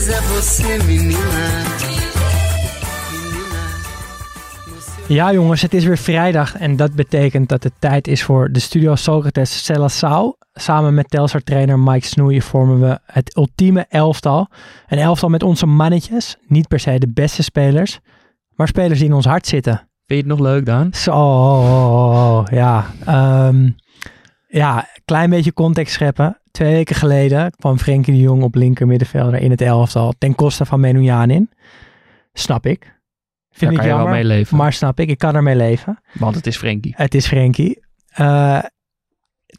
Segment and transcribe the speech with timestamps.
[0.00, 1.18] A beleza é você, menina.
[5.08, 8.60] Ja, jongens, het is weer vrijdag en dat betekent dat het tijd is voor de
[8.60, 10.34] Studio Socrates Celassau.
[10.52, 14.48] Samen met Telstar-trainer Mike Snoeien vormen we het ultieme elftal.
[14.88, 17.98] Een elftal met onze mannetjes, niet per se de beste spelers,
[18.54, 19.74] maar spelers die in ons hart zitten.
[19.76, 20.94] Vind je het nog leuk, Daan?
[20.94, 22.86] Zo, ja.
[23.06, 23.70] Ehm,
[24.48, 26.39] ja, klein beetje context scheppen.
[26.50, 30.64] Twee weken geleden kwam Frenkie de Jong op linker middenvelder in het elftal ten koste
[30.66, 31.50] van Menoujanin.
[32.32, 32.98] Snap ik.
[33.50, 34.56] Vind Daar ik kan je wel jammer, mee leven.
[34.56, 35.08] maar snap ik.
[35.08, 36.00] Ik kan ermee leven.
[36.12, 36.94] Want het is Frenkie.
[36.96, 37.84] Het is Frenkie.
[38.08, 38.58] Eh,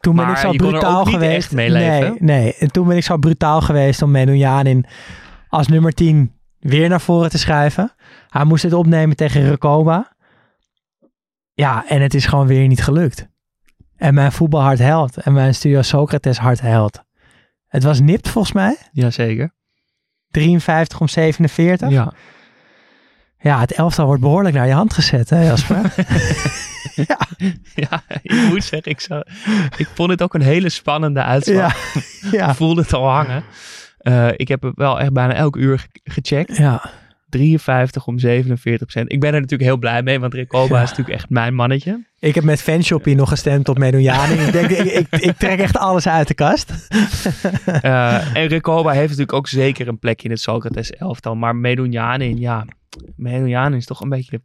[0.00, 1.36] toen ben ik zo brutaal geweest.
[1.36, 2.16] echt mee leven.
[2.20, 2.54] Nee, nee.
[2.54, 4.84] En toen ben ik zo brutaal geweest om Menoujanin
[5.48, 7.92] als nummer 10 weer naar voren te schuiven.
[8.28, 10.16] Hij moest het opnemen tegen Recoba.
[11.52, 13.28] Ja, en het is gewoon weer niet gelukt.
[14.02, 15.16] En mijn voetbalhart helpt.
[15.16, 17.02] En mijn Studio Socrates hart helpt.
[17.68, 18.76] Het was nipt volgens mij.
[18.92, 19.54] Jazeker.
[20.30, 21.90] 53 om 47.
[21.90, 22.12] Ja.
[23.38, 23.60] Ja.
[23.60, 25.94] het elftal wordt behoorlijk naar je hand gezet, hè Jasper?
[27.74, 29.24] ja, ik moet zeggen, ik, zou,
[29.76, 31.94] ik vond het ook een hele spannende uitslag.
[31.94, 32.00] ja.
[32.30, 32.48] ja.
[32.48, 33.44] Ik voelde het al hangen.
[33.98, 36.56] Eh, ik heb het wel echt bijna elk uur ge- gecheckt.
[36.56, 36.90] ja.
[37.32, 39.12] 53 om 47 procent.
[39.12, 40.82] Ik ben er natuurlijk heel blij mee, want Recoba Ja.
[40.82, 42.04] is natuurlijk echt mijn mannetje.
[42.18, 44.34] Ik heb met Fanshoppie nog gestemd op Medojani.
[44.34, 46.72] ik denk, ik, ik, ik trek echt alles uit de kast.
[47.82, 51.34] Eh, en Recoba heeft natuurlijk ook zeker een plekje in het Socrates elftal.
[51.34, 52.64] Maar Medunjanin, ja,
[53.16, 54.42] Medunjanin is toch een beetje de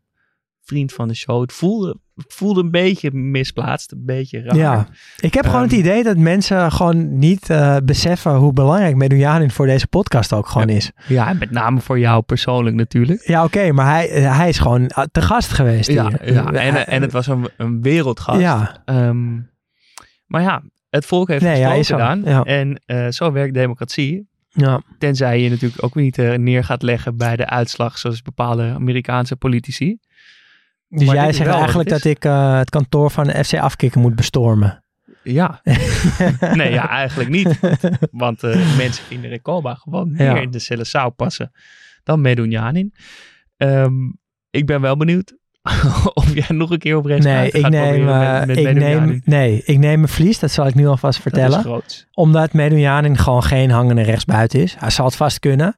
[0.61, 1.41] vriend van de show.
[1.41, 4.55] Het voelde, voelde een beetje misplaatst, een beetje raar.
[4.55, 4.87] Ja,
[5.19, 5.79] ik heb gewoon het Ehm.
[5.79, 10.69] idee dat mensen gewoon niet eh, beseffen hoe belangrijk Medunjanin voor deze podcast ook gewoon
[10.69, 10.91] is.
[11.07, 13.27] Ja, met name voor jou persoonlijk natuurlijk.
[13.27, 16.33] Ja, oké, maar hij, hij is gewoon eh, te gast geweest Ja, hier.
[16.33, 16.51] ja.
[16.51, 18.39] En, en het was een, een wereldgast.
[18.39, 19.35] Ja, Ehm,
[20.25, 22.21] maar ja, het volk heeft Nee, het ja, gedaan.
[22.25, 22.43] Ja.
[22.43, 24.27] En eh, zo werkt democratie.
[24.49, 24.81] ja.
[24.97, 29.97] Tenzij je natuurlijk ook niet neer gaat leggen bij de uitslag zoals bepaalde Amerikaanse politici.
[30.89, 34.15] Dus Maar jij zegt eigenlijk dat ik eh, het kantoor van de FC Afkikken moet
[34.15, 34.83] bestormen.
[35.23, 35.61] Ja.
[36.53, 37.59] nee, ja, eigenlijk niet.
[38.11, 40.39] Want eh, mensen vinden Recoba gewoon meer Ja.
[40.39, 41.51] in de Celassau passen
[42.03, 42.93] dan Medunjanin.
[43.57, 43.93] Ehm
[44.49, 45.35] ik ben wel benieuwd
[46.13, 48.73] of jij nog een keer op rechts Nee, ik gaat neem, eh, met, met ik
[48.73, 51.57] neem, nee, ik neem een verlies, dat zal ik nu alvast vertellen.
[51.57, 52.07] is groot.
[52.13, 54.75] Omdat Medunjanin gewoon geen hangende rechtsbuiten is.
[54.79, 55.77] Hij zal het vast kunnen.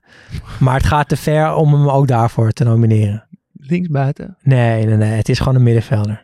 [0.59, 3.27] Maar het gaat te ver om hem ook daarvoor te nomineren.
[3.69, 4.37] Linksbuiten.
[4.41, 5.11] Nee, nee, nee.
[5.11, 6.23] Het is gewoon een middenvelder.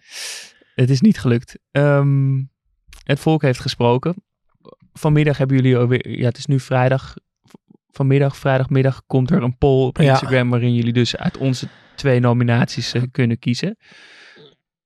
[0.76, 1.58] Het is niet gelukt.
[1.72, 2.44] Ehm,
[3.04, 4.16] het volk heeft gesproken.
[4.94, 7.14] Vanmiddag hebben jullie alweer, ja het is nu vrijdag.
[7.92, 10.10] Vanmiddag, vrijdagmiddag komt er een poll op Ja.
[10.10, 13.78] Instagram waarin jullie dus uit onze twee nominaties eh, kunnen kiezen.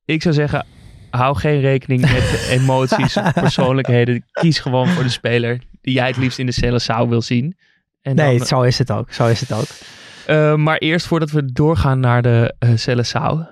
[0.05, 0.65] Ik zou zeggen,
[1.09, 4.25] hou geen rekening met emoties of persoonlijkheden.
[4.31, 7.57] Kies gewoon voor de speler die jij het liefst in de cellen zou wil zien.
[8.01, 9.13] En Nee, dan, zo is het ook.
[9.13, 9.67] Zo is het ook.
[10.29, 13.45] Eh, maar eerst voordat we doorgaan naar de uh, Celassau.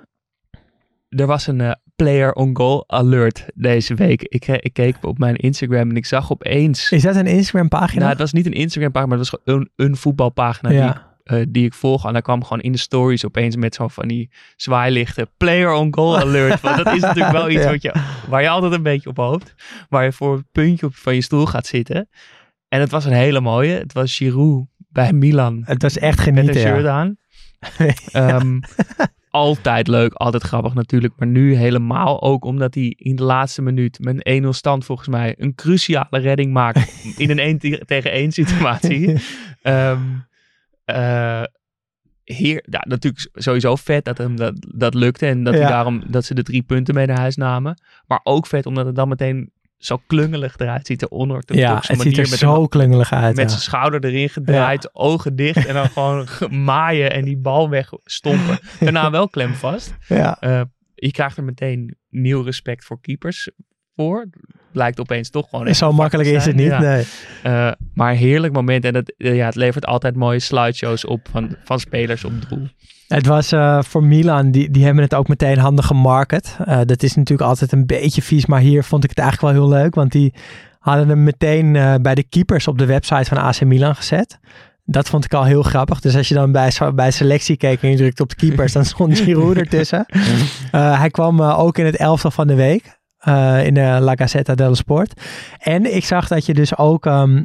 [1.09, 4.21] Er was een eh, player on goal alert deze week.
[4.21, 6.91] Ik, eh, ik keek op mijn Instagram en ik zag opeens...
[6.91, 7.99] Is dat een Instagram pagina?
[7.99, 11.01] Nou, het was niet een Instagram pagina, maar het was gewoon een, een voetbalpagina die,
[11.23, 12.05] eh, die ik volg.
[12.05, 15.29] En daar kwam gewoon in de stories opeens met zo van die zwaailichten.
[15.37, 16.61] Player on goal alert.
[16.61, 17.71] Want dat is natuurlijk wel iets Ja.
[17.71, 17.93] wat je,
[18.29, 19.55] waar je altijd een beetje op hoopt.
[19.89, 22.09] Waar je voor het puntje op van je stoel gaat zitten.
[22.67, 23.77] En het was een hele mooie.
[23.77, 24.65] Het was Giroud
[24.97, 25.61] bij Milan.
[25.65, 26.89] Het was echt Met een shirt ja.
[26.91, 27.17] aan.
[28.11, 28.59] Ehm,
[29.29, 31.13] altijd leuk, altijd grappig natuurlijk.
[31.17, 35.07] Maar nu helemaal ook omdat hij in de laatste minuut met een 1-0 stand volgens
[35.07, 39.13] mij een cruciale redding maakt in een 1 te- tegen 1 situatie.
[40.85, 41.43] Eh,
[42.23, 46.25] heer, ja, natuurlijk sowieso vet dat hem dat, dat lukte en dat, hij daarom, dat
[46.25, 47.81] ze de drie punten mee naar huis namen.
[48.07, 50.99] Maar ook vet omdat het dan meteen zo klungelig eruit ziet.
[50.99, 53.35] De onorthodoxe Ja, het ziet manier er met zo klungelig uit.
[53.35, 53.49] met ja.
[53.49, 56.27] zijn schouder erin gedraaid, ogen dicht en dan gewoon
[56.73, 58.59] maaien en die bal wegstompen.
[58.79, 59.95] Daarna wel klem vast.
[60.07, 60.39] Ja.
[60.39, 60.61] Eh,
[60.95, 63.49] je krijgt er meteen nieuw respect voor keepers
[63.95, 64.29] voor.
[64.71, 65.75] Blijkt opeens toch gewoon...
[65.75, 66.67] Zo makkelijk is het niet.
[66.67, 66.79] Ja.
[66.79, 67.05] Nee.
[67.43, 71.55] Eh, maar heerlijk moment en het, eh, ja, het levert altijd mooie slideshows op van,
[71.63, 72.67] van spelers op doel.
[73.07, 76.57] Het was eh, voor Milan, die, die hebben het ook meteen handig gemarket.
[76.65, 79.63] Eh, dat is natuurlijk altijd een beetje vies, maar hier vond ik het eigenlijk wel
[79.63, 79.95] heel leuk.
[79.95, 80.33] Want die
[80.79, 84.39] hadden hem meteen eh, bij de keepers op de website van AC Milan gezet.
[84.85, 85.99] Dat vond ik al heel grappig.
[85.99, 88.85] Dus als je dan bij, bij selectie keek en je drukte op de keepers, dan
[88.85, 90.05] stond Giroud ertussen.
[90.71, 92.99] Hij kwam ook in het elftal van de week.
[93.65, 95.21] in de La Gazzetta dello Sport.
[95.59, 97.41] En ik zag dat je dus ook ehm,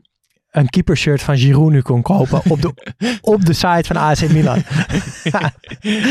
[0.53, 2.73] een keepershirt van Giroud nu kon kopen op de,
[3.35, 4.63] op de site van AC Milan.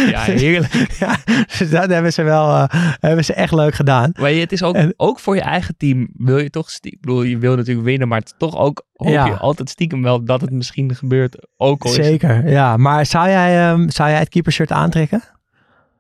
[0.10, 0.74] Ja, heerlijk.
[1.00, 1.18] ja,
[1.58, 2.64] dus dat hebben ze wel eh,
[3.00, 4.12] hebben ze echt leuk gedaan.
[4.20, 6.70] Maar het is ook, En- ook voor je eigen team wil je toch...
[6.82, 9.26] Ik bedoel, je wil natuurlijk winnen, maar het is toch ook hoop Ja.
[9.26, 11.48] je altijd stiekem wel dat het misschien gebeurt.
[11.58, 12.78] Ook al is Zeker, ja.
[12.78, 15.22] Maar zou jij, ehm, zou jij het keepershirt aantrekken?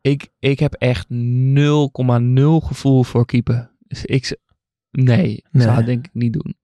[0.02, 1.16] Ik, ik heb echt 0,0
[2.66, 3.72] gevoel voor keeper.
[3.88, 4.38] Dus ik,
[4.92, 5.16] nee,
[5.52, 5.64] Nee.
[5.64, 6.56] zou het denk ik niet doen.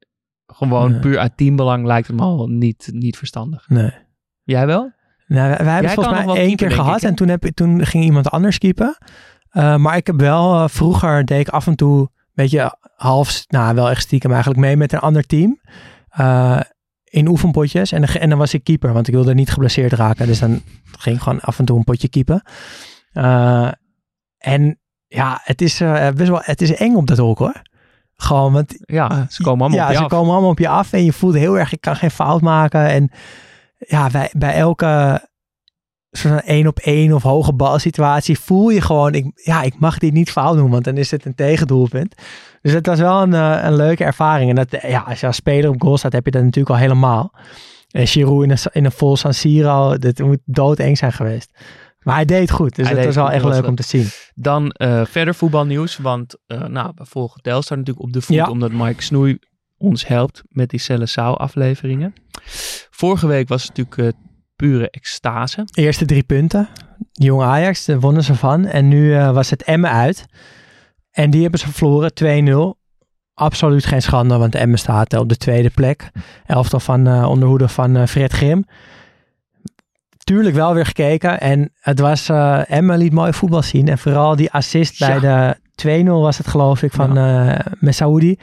[0.57, 0.99] Gewoon Nee.
[0.99, 3.69] puur uit teambelang lijkt het me al niet, niet verstandig.
[3.69, 3.91] Nee.
[4.43, 4.91] Jij wel?
[5.27, 7.85] Nou, wij, wij hebben het volgens mij één keer gehad ik, en toen, heb, toen
[7.85, 8.97] ging iemand anders keepen.
[9.49, 13.43] Eh, maar ik heb wel, eh, vroeger deed ik af en toe, een beetje half,
[13.47, 15.59] nou wel echt stiekem eigenlijk mee met een ander team.
[16.09, 16.59] eh,
[17.03, 17.91] in oefenpotjes.
[17.91, 20.27] En, dan- en dan was ik keeper, want ik wilde niet geblesseerd raken.
[20.27, 20.61] Dus dan
[20.97, 22.41] ging ik gewoon af en toe een potje keepen.
[24.37, 25.77] En ja, het is
[26.15, 27.61] best wel, het is eng op dat hok hoor.
[28.17, 30.09] Gewoon, want Ja, ze komen allemaal ja, op je ze af.
[30.09, 32.87] komen allemaal op je af en je voelt heel erg, ik kan geen fout maken.
[32.87, 33.11] En
[33.77, 35.21] ja, bij, bij elke
[36.11, 39.97] soort van één op één of hoge balsituatie voel je gewoon, ik, ja, ik mag
[39.97, 42.15] dit niet fout doen, want dan is het een tegendoelpunt.
[42.61, 44.49] Dus het was wel een, eh, een leuke ervaring.
[44.49, 46.81] En dat, ja, als je als speler op goal staat, heb je dat natuurlijk al
[46.81, 47.31] helemaal.
[47.87, 51.51] En Giroud in een, in een vol San Siro, dat moet doodeng zijn geweest.
[52.07, 53.83] Maar hij deed het goed, dus Hij dat was wel echt dat leuk om te
[53.83, 54.07] zien.
[54.35, 55.97] Dan eh, verder voetbalnieuws.
[55.97, 58.35] Want eh, nou, we volgen Telstar natuurlijk op de voet.
[58.35, 58.49] Ja.
[58.49, 59.39] Omdat Mike Snoei
[59.77, 62.13] ons helpt met die Celle afleveringen.
[62.89, 64.21] Vorige week was het natuurlijk eh,
[64.55, 65.67] pure extase.
[65.73, 66.69] Eerste drie punten.
[67.11, 68.65] Jong Ajax, daar wonnen ze van.
[68.65, 70.25] En nu was het Emmen uit.
[71.11, 72.11] En die hebben ze verloren,
[72.75, 72.79] 2-0.
[73.33, 76.11] Absoluut geen schande, want Emmen staat op de tweede plek.
[76.45, 78.65] Elftal van uh, onderhoede van uh, Fred Grim.
[80.27, 81.39] Tuurlijk wel weer gekeken.
[81.39, 83.87] En het was, uh, Emmen liet mooi voetbal zien.
[83.87, 85.07] En vooral die assist Ja.
[85.07, 87.61] bij de 2-0 was het geloof ik van ja.
[87.79, 88.37] Messaoudi.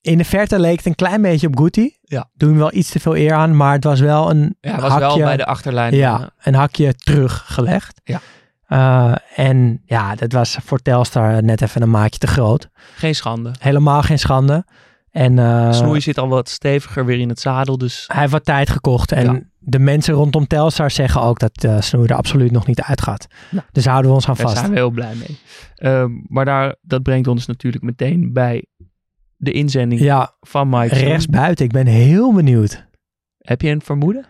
[0.00, 1.96] In de verte leek het een klein beetje op Guti.
[2.02, 2.28] Ja.
[2.34, 4.90] Doen wel iets te veel eer aan, maar het was wel een Ja, het was
[4.90, 5.94] hakje, wel bij de achterlijn.
[5.94, 8.00] Ja, eh, een hakje teruggelegd.
[8.04, 8.20] Ja.
[8.68, 12.68] Uh, en ja, dat was voor Telstar net even een maatje te groot.
[12.94, 13.50] Geen schande.
[13.58, 14.64] Helemaal geen schande.
[15.14, 18.04] En, uh, Snoei zit al wat steviger weer in het zadel, dus...
[18.06, 19.12] Hij heeft wat tijd gekocht.
[19.12, 19.40] En Ja.
[19.58, 23.26] de mensen rondom Telstar zeggen ook dat uh, Snoei er absoluut nog niet uitgaat.
[23.50, 23.64] Ja.
[23.72, 24.58] Dus houden we ons aan Daar vast.
[24.58, 25.38] zijn we heel blij mee.
[25.92, 28.64] Uh, maar daar, dat brengt ons natuurlijk meteen bij
[29.36, 30.94] de inzending ja, van Mike.
[30.94, 31.64] Rechts buiten.
[31.64, 32.86] Ik ben heel benieuwd.
[33.38, 34.26] Heb je een vermoeden?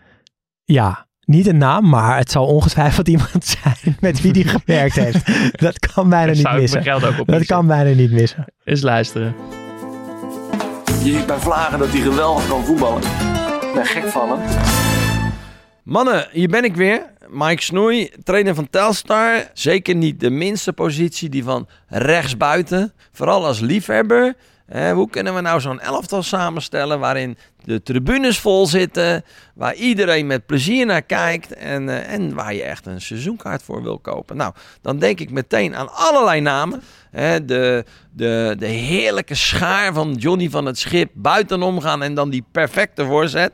[0.63, 5.25] Ja, niet een naam, maar het zal ongetwijfeld iemand zijn met wie die gewerkt heeft.
[5.65, 6.93] Dat kan bijna Daar niet missen.
[6.93, 7.45] Ook op dat missen.
[7.55, 8.45] kan bijna niet missen.
[8.63, 9.35] Eens luisteren.
[11.05, 13.01] Je ziet bij Vlagen dat hij geweldig kan voetballen.
[13.61, 14.39] Ik ben gek van.
[15.83, 17.13] Mannen, hier ben ik weer.
[17.29, 19.49] Mike Snoei, trainer van Telstar.
[19.53, 22.93] Zeker niet de minste positie, die van rechtsbuiten.
[23.11, 24.35] Vooral als liefhebber.
[24.65, 30.27] Eh, hoe kunnen we nou zo'n elftal samenstellen waarin de tribunes vol zitten, waar iedereen
[30.27, 34.37] met plezier naar kijkt en, uh, en waar je echt een seizoenkaart voor wil kopen?
[34.37, 36.81] Nou, dan denk ik meteen aan allerlei namen.
[37.45, 42.45] De, de, de heerlijke schaar van Johnny van het Schip buitenom gaan en dan die
[42.51, 43.51] perfecte voorzet.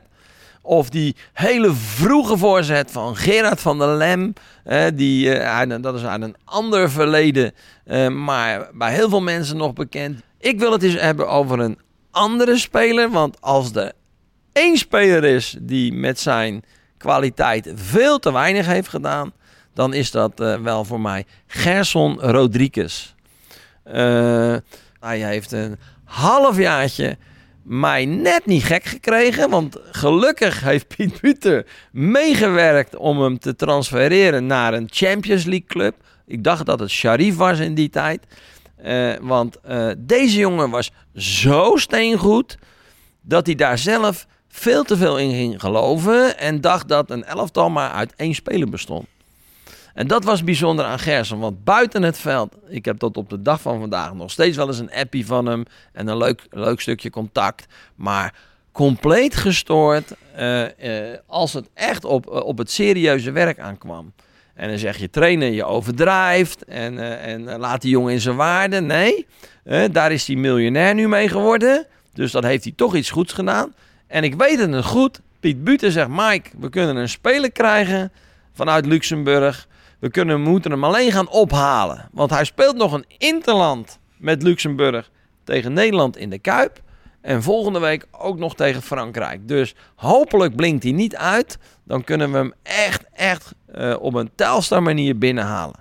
[0.62, 4.34] Of die hele vroege voorzet van Gerard van der Lem.
[4.64, 7.54] Eh, die, uh, dat is uit een ander verleden,
[7.86, 10.22] uh, maar bij heel veel mensen nog bekend.
[10.42, 11.80] Ik wil het eens hebben over een
[12.12, 13.10] andere speler.
[13.10, 13.92] Want als er
[14.54, 16.64] één speler is die met zijn
[16.98, 19.34] kwaliteit veel te weinig heeft gedaan,
[19.74, 23.14] dan is dat uh, wel voor mij Gerson Rodriguez.
[23.88, 23.94] Uh,
[25.00, 27.18] hij heeft een halfjaartje
[27.64, 29.50] mij net niet gek gekregen.
[29.50, 35.96] Want gelukkig heeft Piet Buter meegewerkt om hem te transfereren naar een Champions League club.
[36.26, 38.26] Ik dacht dat het Sharif was in die tijd.
[38.82, 42.58] Eh, want eh, deze jongen was zo steengoed
[43.22, 46.38] dat hij daar zelf veel te veel in ging geloven.
[46.38, 49.06] En dacht dat een elftal maar uit één speler bestond.
[49.94, 51.40] En dat was bijzonder aan Gerson.
[51.40, 54.68] Want buiten het veld, ik heb tot op de dag van vandaag nog steeds wel
[54.68, 55.64] eens een appie van hem.
[55.94, 57.66] En een leuk, leuk stukje contact.
[57.96, 58.34] Maar
[58.72, 60.64] compleet gestoord eh,
[61.28, 64.14] als het echt op, op het serieuze werk aankwam.
[64.62, 68.20] En dan zeg je trainen, je overdrijft en, eh, en eh, laat die jongen in
[68.20, 68.82] zijn waarde.
[68.82, 69.28] Nee,
[69.64, 71.88] eh, daar is hij miljonair nu mee geworden.
[72.14, 73.74] Dus dan heeft hij toch iets goeds gedaan.
[74.08, 75.22] En ik weet het nog goed.
[75.40, 78.12] Piet Buten zegt, Mike, we kunnen een speler krijgen
[78.54, 79.68] vanuit Luxemburg.
[80.00, 82.10] We kunnen, moeten hem alleen gaan ophalen.
[82.12, 85.10] Want hij speelt nog een interland met Luxemburg
[85.44, 86.82] tegen Nederland in de Kuip.
[87.22, 89.48] En volgende week ook nog tegen Frankrijk.
[89.48, 91.58] Dus hopelijk blinkt hij niet uit.
[91.84, 95.80] Dan kunnen we hem echt, echt eh, op een Telstar manier binnenhalen.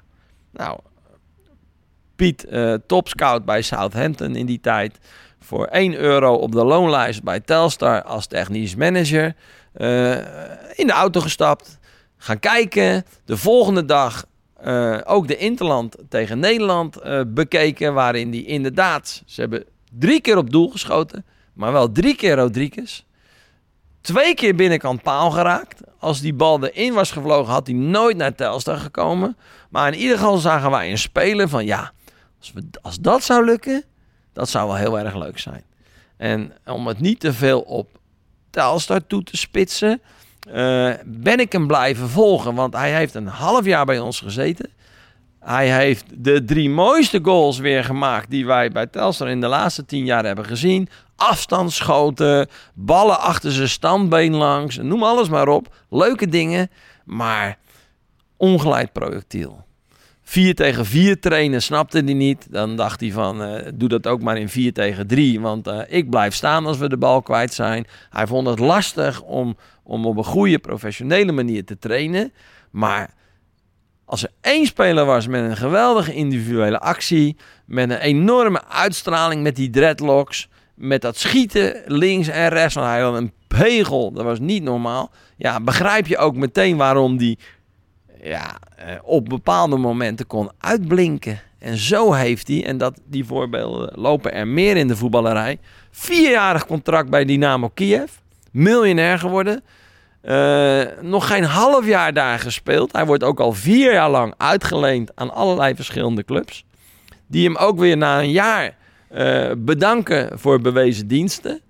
[0.53, 0.79] Nou,
[2.17, 4.99] Piet, eh topscout bij Southampton in die tijd.
[5.39, 9.35] Voor 1 euro op de loonlijst bij Telstar als technisch manager.
[9.73, 10.17] Eh,
[10.75, 11.79] in de auto gestapt.
[12.17, 13.05] Gaan kijken.
[13.25, 14.25] De volgende dag
[15.05, 17.95] ook de Interland tegen Nederland bekeken.
[17.95, 19.65] Waarin die inderdaad, ze hebben
[19.99, 21.25] drie keer op doel geschoten.
[21.55, 23.05] Maar wel drie keer Rodriguez.
[24.01, 25.81] Twee keer binnenkant paal geraakt.
[25.99, 29.37] Als die bal erin was gevlogen, had hij nooit naar Telstar gekomen.
[29.69, 31.93] Maar in ieder geval zagen wij een speler van ja,
[32.39, 33.85] als, we, als dat zou lukken,
[34.33, 35.65] dat zou wel heel erg leuk zijn.
[36.17, 37.99] En om het niet te veel op
[38.51, 40.01] Telstar toe te spitsen,
[40.53, 42.55] eh, ben ik hem blijven volgen.
[42.55, 44.71] Want hij heeft een half jaar bij ons gezeten.
[45.41, 49.85] Hij heeft de drie mooiste goals weer gemaakt die wij bij Telstar in de laatste
[49.85, 50.89] tien jaar hebben gezien.
[51.17, 55.75] Afstandsschoten, ballen achter zijn standbeen langs, noem alles maar op.
[55.91, 56.71] Leuke dingen,
[57.05, 57.59] maar
[58.37, 59.65] ongeleid projectiel.
[60.23, 62.47] 4 tegen 4 trainen snapte hij niet.
[62.51, 65.41] Dan dacht hij van, eh, doe dat ook maar in 4 tegen 3.
[65.41, 67.87] Want eh, ik blijf staan als we de bal kwijt zijn.
[68.11, 72.33] Hij vond het lastig om, om op een goede professionele manier te trainen.
[72.71, 73.15] Maar
[74.11, 79.57] als er één speler was met een geweldige individuele actie, met een enorme uitstraling met
[79.57, 84.39] die dreadlocks, met dat schieten links en rechts, want hij had een pegel, dat was
[84.39, 85.11] niet normaal.
[85.37, 87.39] Ja, begrijp je ook meteen waarom die
[88.23, 91.41] ja, eh, op bepaalde momenten kon uitblinken.
[91.59, 95.59] En zo heeft hij, en dat, die voorbeelden lopen er meer in de voetballerij,
[95.91, 98.11] vierjarig contract bij Dynamo Kiev,
[98.51, 99.63] miljonair geworden.
[100.21, 102.93] Eh, nog geen half jaar daar gespeeld.
[102.93, 106.65] Hij wordt ook al vier jaar lang uitgeleend aan allerlei verschillende clubs.
[107.27, 108.77] Die hem ook weer na een jaar
[109.09, 111.61] eh, bedanken voor bewezen diensten.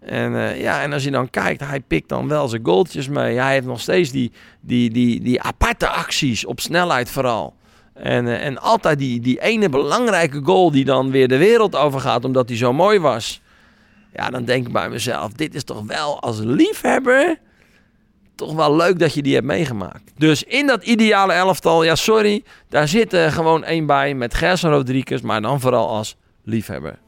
[0.00, 3.38] En, eh, ja, en als je dan kijkt, hij pikt dan wel zijn goaltjes mee.
[3.38, 7.54] Hij heeft nog steeds die, die, die, die aparte acties, op snelheid vooral.
[7.94, 12.48] En, en altijd die, die ene belangrijke goal die dan weer de wereld overgaat omdat
[12.48, 13.40] hij zo mooi was.
[14.12, 17.38] Ja, dan denk ik bij mezelf, dit is toch wel als liefhebber
[18.40, 20.12] toch wel leuk dat je die hebt meegemaakt.
[20.16, 24.70] Dus in dat ideale elftal, ja sorry, daar zit er gewoon één bij met Gerson
[24.70, 26.98] Rodriguez, maar dan vooral als liefhebber.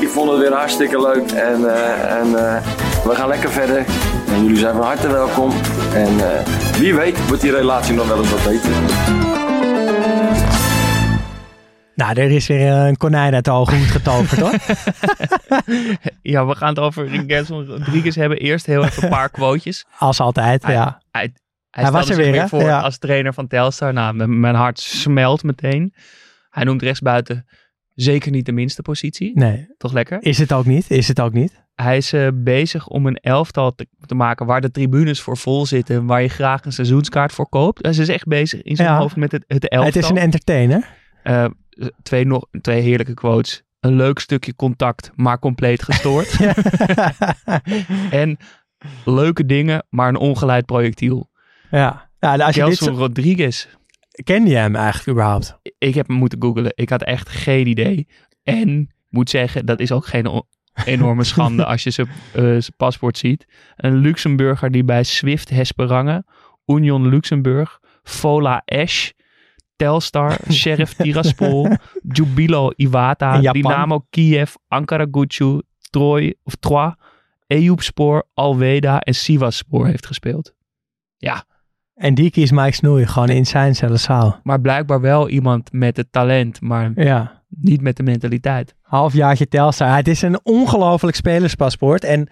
[0.00, 2.62] Ik vond het weer hartstikke leuk en, eh, en eh,
[3.04, 3.84] we gaan lekker verder.
[4.28, 5.50] En jullie zijn van harte welkom.
[5.94, 6.46] En eh,
[6.78, 9.49] wie weet wordt die relatie nog wel eens wat beter.
[12.00, 14.54] Nou, er is weer een konijn uit de hoge hoed getoverd hoor.
[16.22, 18.38] Ja, we gaan het over Gerson Rodriguez hebben.
[18.38, 19.84] Eerst heel even een paar quotejes.
[19.98, 21.02] Als altijd, Hij- ja.
[21.10, 21.32] Hij,
[21.70, 22.80] hij, Hij was er weer, voor Ja.
[22.80, 23.92] als trainer van Telstar.
[23.92, 25.94] Nou, mijn hart smelt meteen.
[26.50, 27.46] Hij noemt rechtsbuiten
[27.94, 29.30] zeker niet de minste positie.
[29.38, 30.18] Nee, Toch lekker?
[30.22, 30.90] is het ook niet?
[30.90, 31.62] Is het ook niet?
[31.74, 35.66] Hij is eh, bezig om een elftal te, te maken waar de tribunes voor vol
[35.66, 36.06] zitten.
[36.06, 37.82] Waar je graag een seizoenskaart voor koopt.
[37.82, 38.98] Hij is echt bezig in zijn Ja.
[38.98, 39.92] hoofd met het, het elftal.
[39.92, 40.98] Het is een entertainer.
[41.22, 41.46] Eh,
[42.02, 43.62] twee, nog, twee heerlijke quotes.
[43.80, 46.36] Een leuk stukje contact, maar compleet gestoord.
[48.10, 48.38] en
[49.04, 51.30] leuke dingen, maar een ongeleid projectiel.
[51.70, 52.10] ja.
[52.18, 53.66] ja, als je dit Gelson zo, Rodriguez.
[54.24, 55.58] kende je hem eigenlijk überhaupt?
[55.78, 56.72] Ik heb hem moeten googlen.
[56.74, 58.08] Ik had echt geen idee.
[58.42, 60.44] En ik moet zeggen, dat is ook geen
[60.84, 63.46] enorme schande als je zijn eh, zijn paspoort ziet.
[63.76, 66.24] Een Luxemburger die bij Swift Hesperange,
[66.66, 69.10] Union Luxemburg, Fola Ash,
[69.80, 71.68] Telstar, Sheriff Tiraspol,
[72.12, 73.40] Jubilo Iwata.
[73.52, 75.60] Dynamo Kiev, Ankara Gucci,
[75.90, 76.94] Troy of Troyes,
[77.46, 80.54] Eyüpspor, Alweda en Sivasspor heeft gespeeld.
[81.16, 81.44] Ja,
[81.94, 84.40] En die kiest Mike Snoei gewoon in zijn zaal.
[84.42, 87.42] maar blijkbaar wel iemand met het talent, maar Ja.
[87.48, 88.74] niet met de mentaliteit.
[88.82, 89.96] halfjaartje Telstar.
[89.96, 92.04] Het is een ongelooflijk spelerspaspoort.
[92.04, 92.28] En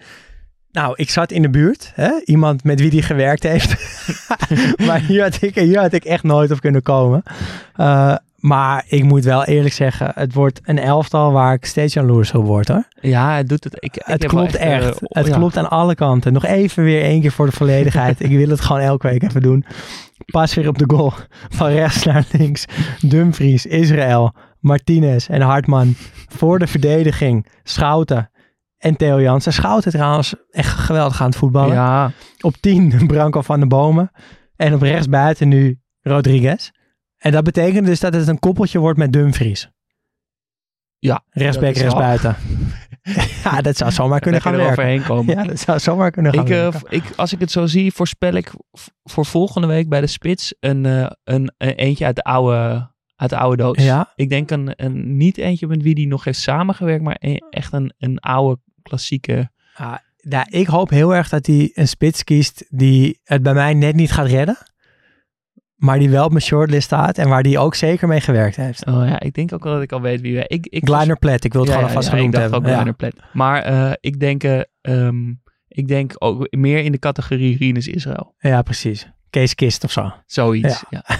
[0.71, 1.91] nou, ik zat in de buurt.
[1.95, 2.21] Hè?
[2.25, 3.75] Iemand met wie die gewerkt heeft.
[4.87, 7.23] maar hier had, ik, hier had ik echt nooit op kunnen komen.
[7.77, 12.33] Uh, maar ik moet wel eerlijk zeggen, het wordt een elftal waar ik steeds jaloers
[12.33, 12.83] op word hoor.
[13.01, 13.75] Ja, het doet het.
[13.79, 14.85] Ik, ik het klopt echt.
[14.85, 15.01] echt.
[15.01, 15.37] eh, het ja.
[15.37, 16.33] klopt aan alle kanten.
[16.33, 18.19] Nog even weer één keer voor de volledigheid.
[18.23, 19.65] ik wil het gewoon elke week even doen.
[20.25, 21.13] Pas weer op de goal.
[21.49, 22.65] Van rechts naar links.
[23.01, 25.95] Dumfries, Israël, Martinez en Hartman.
[26.27, 27.47] Voor de verdediging.
[27.63, 28.29] Schouten
[28.79, 29.53] en Theo Jansen.
[29.53, 31.73] Schouten trouwens echt geweldig aan het voetballen.
[31.75, 34.11] Ja, Op 10 Branko van de Bomen.
[34.55, 36.69] En op rechts buiten nu Rodriguez.
[37.17, 39.69] En dat betekent dus dat het een koppeltje wordt met Dumfries.
[40.97, 42.35] Ja, Rechtsback, wel- rechtsbuiten.
[43.43, 44.71] ja, dat zou zomaar kunnen gaan werken.
[44.71, 45.35] overheen komen.
[45.35, 46.81] Ja, dat zou zomaar kunnen gaan Ik, eh, werken.
[46.89, 48.51] ik, als ik het zo zie, voorspel ik
[49.03, 53.29] voor volgende week bij de Spits een, eh, een, een eentje uit de oude, uit
[53.29, 53.83] de oude doos.
[53.83, 57.43] Ja, Ik denk een, een, niet eentje met wie die nog heeft samengewerkt, maar een-
[57.49, 59.49] echt een, een oude klassieke.
[59.75, 63.73] Ah, ja, ik hoop heel erg dat hij een spits kiest die het bij mij
[63.73, 64.57] net niet gaat redden.
[65.75, 68.85] Maar die wel op mijn shortlist staat en waar die ook zeker mee gewerkt heeft.
[68.85, 70.43] Oh ja, ik denk ook wel dat ik al weet wie we.
[70.47, 72.69] Ik, ik Gleiner Plet, ik wil het Ja, gewoon alvast ja, genoemd ik dacht hebben.
[72.69, 72.75] ook.
[72.75, 73.15] Kleiner Plet.
[73.33, 75.29] Maar eh, ik denk, eh, ehm,
[75.67, 78.35] ik denk ook meer in de categorie Rinus Israël.
[78.39, 79.07] ja, precies.
[79.29, 80.13] Kees Kist of zo.
[80.25, 80.83] Zoiets.
[80.89, 81.03] Ja.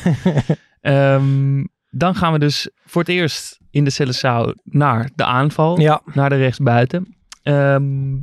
[0.81, 5.79] Ehm, dan gaan we dus voor het eerst in de Celessao naar de aanval.
[5.79, 7.17] ja, naar de rechtsbuiten.
[7.41, 8.17] Ehm,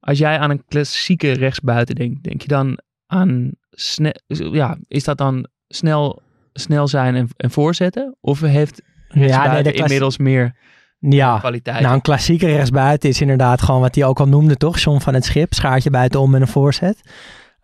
[0.00, 5.18] als jij aan een klassieke rechtsbuiten denkt, denk je dan aan snel, ja, is dat
[5.18, 6.22] dan snel,
[6.52, 8.16] snel zijn en, en voorzetten?
[8.20, 10.56] Of heeft ja nee, de klas- inmiddels meer
[10.98, 11.38] ja.
[11.38, 11.80] kwaliteit?
[11.80, 14.78] Nou, een klassieke rechtsbuiten is inderdaad gewoon wat hij ook al noemde, toch?
[14.78, 17.00] John van het Schip, schaartje buitenom met een voorzet.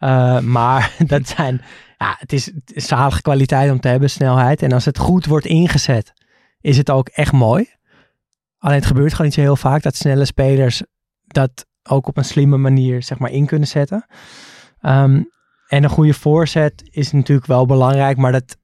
[0.01, 1.61] Uh, maar dat zijn,
[1.99, 4.63] ja, het is, het is zalige kwaliteit om te hebben, snelheid.
[4.63, 6.13] En als het goed wordt ingezet,
[6.61, 7.75] is het ook echt mooi.
[8.59, 10.83] Alleen het gebeurt gewoon niet zo heel vaak dat snelle spelers
[11.27, 14.07] dat ook op een slimme manier, zeg maar, in kunnen zetten.
[14.83, 15.29] Um,
[15.69, 18.57] en een goede voorzet is natuurlijk wel belangrijk, maar dat,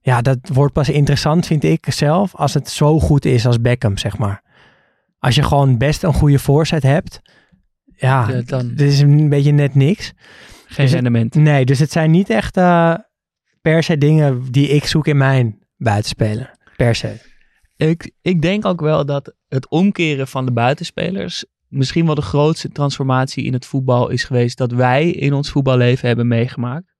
[0.00, 3.98] ja, dat wordt pas interessant, vind ik zelf, als het zo goed is als Beckham,
[3.98, 4.42] zeg maar.
[5.18, 7.20] Als je gewoon best een goede voorzet hebt,
[7.96, 10.12] ja, Ja, dan- dit is een beetje net niks.
[10.66, 11.34] Geen dus het- rendement.
[11.34, 12.94] Nee, dus het zijn niet echt uh,
[13.60, 16.54] per se dingen die ik zoek in mijn buitenspeler.
[16.76, 17.32] Per se.
[17.76, 22.68] Ik, ik denk ook wel dat het omkeren van de buitenspelers misschien wel de grootste
[22.68, 26.92] transformatie in het voetbal is geweest dat wij in ons voetballeven hebben meegemaakt.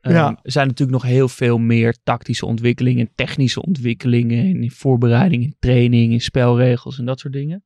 [0.00, 0.28] Ja.
[0.28, 5.56] Um, er zijn natuurlijk nog heel veel meer tactische ontwikkelingen, technische ontwikkelingen in voorbereiding, in
[5.58, 7.64] training, in spelregels en dat soort dingen.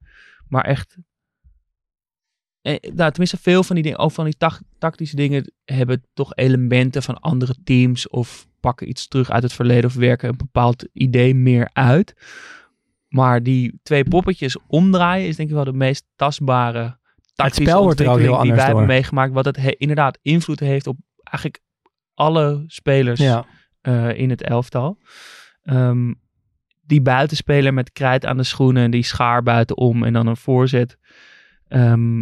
[0.48, 0.96] Maar echt,
[2.60, 6.34] eh, nou, tenminste veel van die dingen, ook van die tac- tactische dingen hebben toch
[6.34, 10.88] elementen van andere teams of pakken iets terug uit het verleden of werken een bepaald
[10.92, 12.14] idee meer uit.
[13.08, 16.98] Maar die twee poppetjes omdraaien is denk ik wel de meest tastbare
[17.34, 19.32] tactische spel wordt er ook heel ontwikkeling die wij hebben meegemaakt.
[19.32, 21.62] Wat het he- inderdaad invloed heeft op eigenlijk
[22.14, 23.44] alle spelers Ja.
[23.80, 24.98] eh, in het elftal.
[25.62, 26.12] Ehm,
[26.82, 30.98] die buitenspeler met krijt aan de schoenen en die schaar buitenom en dan een voorzet.
[31.68, 32.18] Ehm,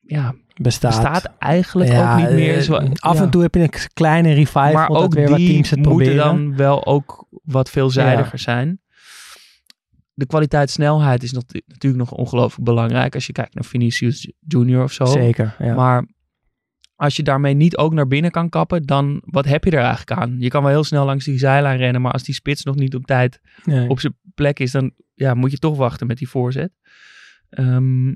[0.00, 0.90] ja, Bestaat.
[1.02, 2.54] bestaat eigenlijk Ja, ook niet meer.
[2.56, 3.22] eh, Zo, af ja.
[3.22, 5.96] en toe heb je een kleine revival maar ook weer wat die teams het moeten
[5.96, 6.24] proberen.
[6.24, 8.80] dan wel ook wat veelzijdiger zijn.
[10.14, 14.82] De kwaliteit snelheid is nog, natuurlijk nog ongelooflijk belangrijk als je kijkt naar Vinicius Junior
[14.82, 15.04] of zo.
[15.04, 15.74] Zeker, ja.
[15.74, 16.06] Maar
[16.94, 20.20] als je daarmee niet ook naar binnen kan kappen, dan wat heb je er eigenlijk
[20.20, 20.36] aan?
[20.38, 22.94] Je kan wel heel snel langs die zijlijn rennen, maar als die spits nog niet
[22.94, 23.88] op tijd Nee.
[23.88, 26.72] op zijn plek is, dan ja, moet je toch wachten met die voorzet.
[27.48, 28.14] Ehm,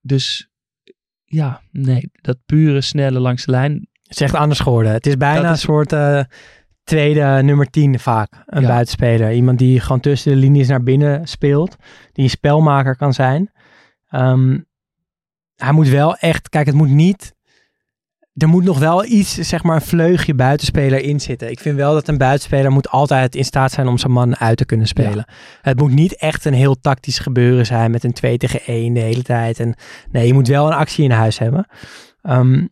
[0.00, 0.48] dus
[1.24, 3.88] ja, nee, dat pure snelle langs de lijn.
[4.02, 4.92] Het is echt anders geworden.
[4.92, 6.20] Het is bijna is- een soort eh,
[6.84, 8.32] tweede nummer 10 vaak.
[8.46, 8.68] Een Ja.
[8.68, 9.32] buitenspeler.
[9.32, 11.76] Iemand die gewoon tussen de linies naar binnen speelt.
[12.12, 13.50] Die een spelmaker kan zijn.
[14.08, 14.58] Ehm,
[15.56, 16.48] hij moet wel echt...
[16.48, 17.32] Kijk, het moet niet...
[18.34, 21.50] Er moet nog wel iets, zeg maar, een vleugje buitenspeler in zitten.
[21.50, 24.56] Ik vind wel dat een buitenspeler moet altijd in staat zijn om zijn man uit
[24.56, 25.24] te kunnen spelen.
[25.60, 29.00] Het moet niet echt een heel tactisch gebeuren zijn met een 2 tegen 1 de
[29.00, 29.60] hele tijd.
[29.60, 29.74] En,
[30.10, 31.66] nee, je moet wel een actie in huis hebben.
[32.22, 32.66] Ehm,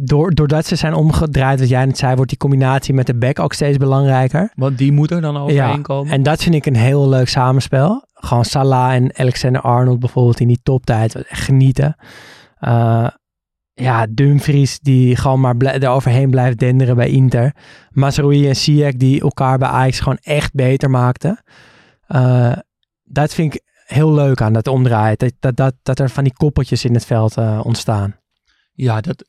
[0.00, 3.38] door, doordat ze zijn omgedraaid, wat jij net zei, wordt die combinatie met de back
[3.38, 4.52] ook steeds belangrijker.
[4.54, 6.12] Want die moet er dan overheen komen.
[6.12, 8.06] En dat vind ik een heel leuk samenspel.
[8.12, 11.14] Gewoon Salah en Alexander Arnold bijvoorbeeld in die toptijd.
[11.14, 11.96] Echt genieten.
[12.60, 13.08] Uh,
[13.72, 17.54] ja, Dumfries die gewoon maar blij, er overheen blijft denderen bij Inter.
[17.90, 21.42] Mazraoui en Ziyech die elkaar bij Ajax gewoon echt beter maakten.
[22.08, 22.52] Uh,
[23.04, 25.18] dat vind ik heel leuk aan dat omdraaien.
[25.18, 28.16] Dat, dat, dat, dat er van die koppeltjes in het veld uh, ontstaan.
[28.72, 29.24] Ja, dat,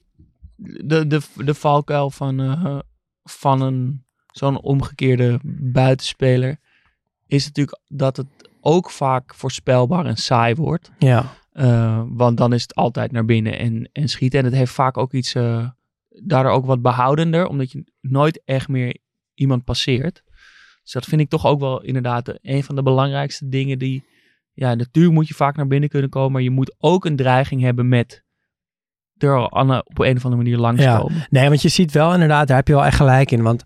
[0.62, 2.80] de, de, de valkuil van, uh,
[3.24, 5.40] van een, zo'n omgekeerde
[5.72, 6.58] buitenspeler
[7.28, 8.28] is natuurlijk dat het
[8.62, 10.92] ook vaak voorspelbaar en saai wordt.
[11.00, 11.38] Ja.
[11.54, 14.40] Uh, want dan is het altijd naar binnen en, en schieten.
[14.40, 15.70] En het heeft vaak ook iets, uh,
[16.10, 18.98] daardoor ook wat behoudender, omdat je nooit echt meer
[19.34, 20.24] iemand passeert.
[20.84, 24.04] Dus dat vind ik toch ook wel inderdaad een van de belangrijkste dingen die,
[24.54, 27.62] ja, natuurlijk moet je vaak naar binnen kunnen komen, maar je moet ook een dreiging
[27.62, 28.24] hebben met
[29.24, 31.16] er op een of andere manier langskomen.
[31.16, 31.28] Ja.
[31.30, 33.42] Nee, want je ziet wel inderdaad, daar heb je wel echt gelijk in.
[33.42, 33.64] Want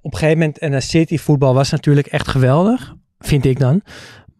[0.00, 3.82] op een gegeven moment, en de City voetbal was natuurlijk echt geweldig, vind ik dan.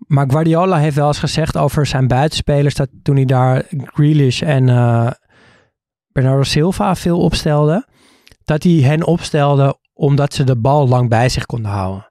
[0.07, 4.69] Maar Guardiola heeft wel eens gezegd over zijn buitenspelers, dat toen hij daar Grealish en
[4.69, 5.11] uh,
[6.13, 7.87] Bernardo Silva veel opstelde,
[8.45, 12.11] dat hij hen opstelde omdat ze de bal lang bij zich konden houden.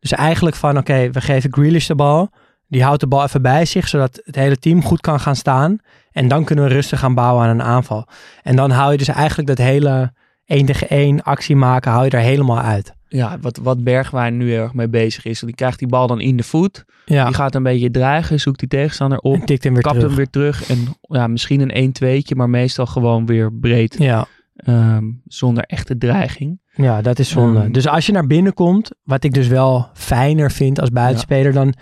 [0.00, 2.30] Dus eigenlijk van, oké, we geven Grealish de bal,
[2.66, 5.78] die houdt de bal even bij zich, zodat het hele team goed kan gaan staan.
[6.18, 8.06] En dan kunnen we rustig gaan bouwen aan een aanval.
[8.42, 10.12] En dan hou je dus eigenlijk dat hele
[10.44, 12.92] 1 tegen 1 actie maken, hou je er helemaal uit.
[13.08, 15.40] Ja, wat, wat Bergwijn nu erg mee bezig is.
[15.40, 16.84] Die krijgt die bal dan in de voet.
[17.04, 17.24] Ja.
[17.24, 19.34] Die gaat een beetje dreigen, zoekt die tegenstander op.
[19.34, 20.08] En tikt hem weer kapt terug.
[20.08, 20.70] hem weer terug.
[20.70, 23.96] En ja, misschien een 1-2'tje, maar meestal gewoon weer breed.
[23.98, 24.26] Ja.
[24.66, 26.60] Um, zonder echte dreiging.
[26.74, 27.60] Ja, dat is zonde.
[27.60, 31.52] Um, dus als je naar binnen komt, wat ik dus wel fijner vind als buitenspeler,
[31.52, 31.74] dan,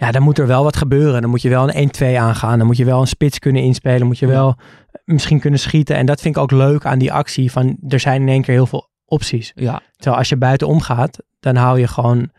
[0.00, 1.20] ja, dan moet er wel wat gebeuren.
[1.20, 2.58] Dan moet je wel een 1-2 aangaan.
[2.58, 4.06] Dan moet je wel een spits kunnen inspelen.
[4.06, 4.56] Moet je wel
[5.04, 5.96] misschien kunnen schieten.
[5.96, 7.50] En dat vind ik ook leuk aan die actie.
[7.52, 9.52] Van er zijn in één keer heel veel opties.
[9.54, 9.82] Ja.
[9.96, 12.30] Terwijl als je buiten omgaat, dan hou je gewoon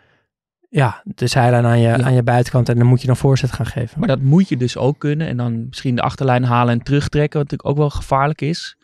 [0.70, 2.02] ja, de zijlijn aan je, Ja.
[2.02, 2.70] aan je buitenkant.
[2.70, 4.00] En dan moet je dan voorzet gaan geven.
[4.00, 5.28] Maar dat moet je dus ook kunnen.
[5.28, 7.40] En dan misschien de achterlijn halen en terugtrekken.
[7.40, 8.78] Wat natuurlijk ook wel gevaarlijk is.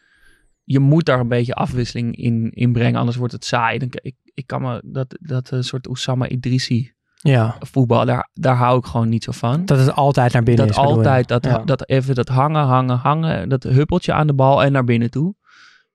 [0.63, 2.99] Je moet daar een beetje afwisseling in, in brengen.
[2.99, 3.79] Anders wordt het saai.
[3.79, 8.05] Dan, ik, ik kan me dat, dat een soort Oussama Idrissi Ja, voetbal.
[8.05, 9.65] Daar, daar hou ik gewoon niet zo van.
[9.65, 10.81] dat het altijd naar binnen dat is.
[10.81, 11.57] altijd, dat, Ja.
[11.57, 13.49] dat even dat hangen, hangen, hangen.
[13.49, 15.35] Dat huppeltje aan de bal en naar binnen toe.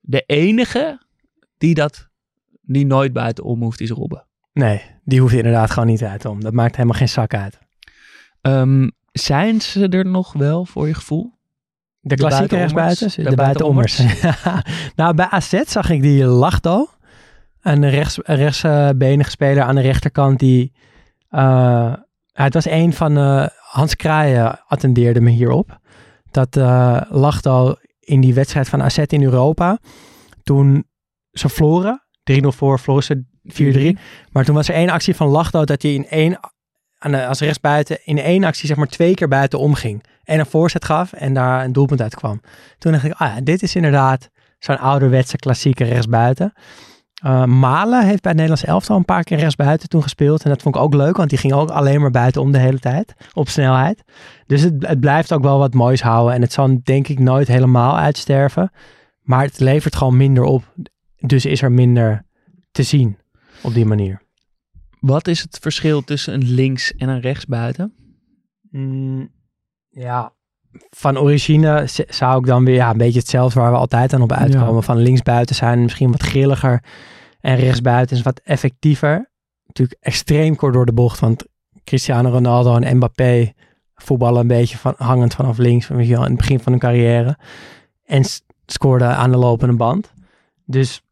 [0.01, 1.01] De enige
[1.59, 2.09] die dat
[2.63, 4.27] die nooit buiten om hoeft is Robben.
[4.53, 6.41] Nee, die hoeft inderdaad gewoon niet uit om.
[6.41, 7.59] Dat maakt helemaal geen zak uit.
[8.41, 11.39] Ehm, zijn ze er nog wel voor je gevoel?
[12.01, 13.15] De, klassieke rechtsbuitens?
[13.15, 14.03] De De, buitenommers.
[14.97, 16.87] nou, bij AZ zag ik die Lachdo.
[17.61, 20.39] Een, rechts, een rechtsbenige speler aan de rechterkant.
[20.39, 20.73] Die,
[21.31, 21.95] eh,
[22.33, 25.79] het was een van eh, Hans Kraaien attendeerde me hierop.
[26.31, 29.79] Dat eh Lachdo in die wedstrijd van AZ in Europa.
[30.43, 30.85] Toen
[31.31, 32.03] ze verloren.
[32.33, 33.25] 3-0 voor, verloren ze
[33.97, 33.99] 4-3.
[34.33, 36.41] Maar toen was er één actie van Lachdo dat hij in één,
[37.29, 40.05] als rechtsbuiten in één actie zeg maar twee keer buiten omging.
[40.25, 42.41] En een voorzet gaf en daar een doelpunt uit kwam.
[42.79, 46.53] Toen dacht ik, ah ja, dit is inderdaad zo'n ouderwetse klassieke rechtsbuiten.
[47.21, 50.43] Eh, Malen heeft bij het Nederlands elftal een paar keer rechtsbuiten toen gespeeld.
[50.43, 52.59] En dat vond ik ook leuk, want die ging ook alleen maar buiten om de
[52.59, 53.15] hele tijd.
[53.33, 54.05] Op snelheid.
[54.47, 56.35] Dus het, het blijft ook wel wat moois houden.
[56.35, 58.71] En het zal denk ik nooit helemaal uitsterven.
[59.23, 60.75] Maar het levert gewoon minder op.
[61.17, 62.25] Dus is er minder
[62.71, 63.19] te zien
[63.63, 64.23] op die manier.
[65.01, 67.95] Wat is het verschil tussen een links en een rechtsbuiten?
[68.71, 69.31] Mm,
[69.89, 70.33] ja,
[70.91, 74.33] van origine zou ik dan weer ja, een beetje hetzelfde waar we altijd aan op
[74.33, 74.75] uitkomen.
[74.75, 74.81] Ja.
[74.81, 76.85] Van linksbuiten zijn misschien wat grilliger
[77.41, 79.31] en rechtsbuiten is wat effectiever.
[79.67, 81.45] Natuurlijk extreem kort door de bocht, want
[81.85, 83.53] Cristiano Ronaldo en Mbappé
[83.95, 86.81] voetballen een beetje van, hangend vanaf links weet je wel, in het begin van hun
[86.81, 87.39] carrière.
[88.05, 88.25] En
[88.67, 90.13] scoorden aan de lopende band.
[90.65, 91.03] Dus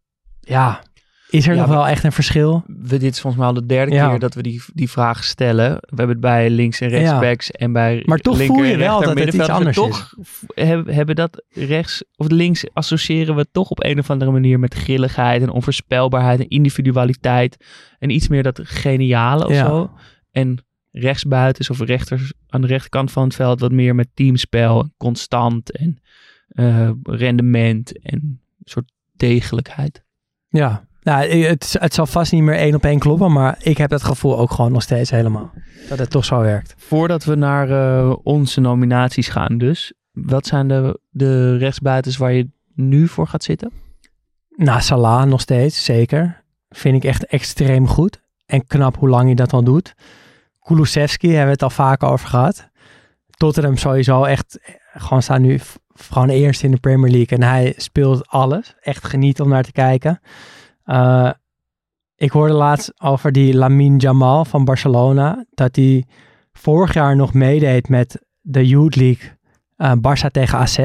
[0.40, 0.82] ja,
[1.30, 2.62] is er Ja, nog wel echt een verschil?
[2.66, 4.08] We, dit is volgens mij al de derde Ja.
[4.08, 5.70] keer dat we die, die vraag stellen.
[5.72, 6.96] We hebben het bij links en Ja.
[6.98, 10.14] rechtsbacks en bij Maar toch voel je wel dat het iets anders toch
[10.54, 14.74] hebben, hebben dat rechts of links associëren we toch op een of andere manier met
[14.74, 17.64] grilligheid en onvoorspelbaarheid en individualiteit.
[17.98, 19.66] En iets meer dat geniale of Ja.
[19.66, 19.90] zo.
[20.30, 25.72] En rechtsbuitens of rechters aan de rechterkant van het veld wat meer met teamspel, constant
[25.72, 25.98] en
[26.48, 30.04] eh, rendement en een soort degelijkheid.
[30.48, 33.90] Ja, nou, het, het zal vast niet meer één op één kloppen, maar ik heb
[33.90, 35.50] dat gevoel ook gewoon nog steeds helemaal.
[35.88, 36.74] Dat het toch zo werkt.
[36.76, 39.92] Voordat we naar eh, onze nominaties gaan dus.
[40.12, 43.72] Wat zijn de, de rechtsbuitens waar je nu voor gaat zitten?
[44.56, 46.44] Nou, Salah nog steeds, zeker.
[46.68, 48.20] Vind ik echt extreem goed.
[48.46, 49.94] En knap hoe lang hij dat al doet.
[50.60, 52.68] Kulusevski hebben we het al vaker over gehad.
[53.36, 54.58] Tottenham sowieso echt,
[54.92, 55.60] gewoon staan nu
[55.94, 57.38] gewoon eerst in de Premier League.
[57.38, 58.74] En hij speelt alles.
[58.80, 60.20] Echt geniet om naar te kijken.
[60.88, 61.30] Eh,
[62.16, 65.44] ik hoorde laatst over die Lamine Jamal van Barcelona.
[65.50, 66.04] Dat hij
[66.52, 69.30] vorig jaar nog meedeed met de Youth League
[69.76, 70.78] eh Barça tegen AZ.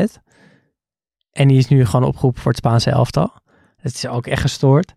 [1.32, 3.32] En die is nu gewoon opgeroepen voor het Spaanse elftal.
[3.78, 4.94] Het is ook echt gestoord.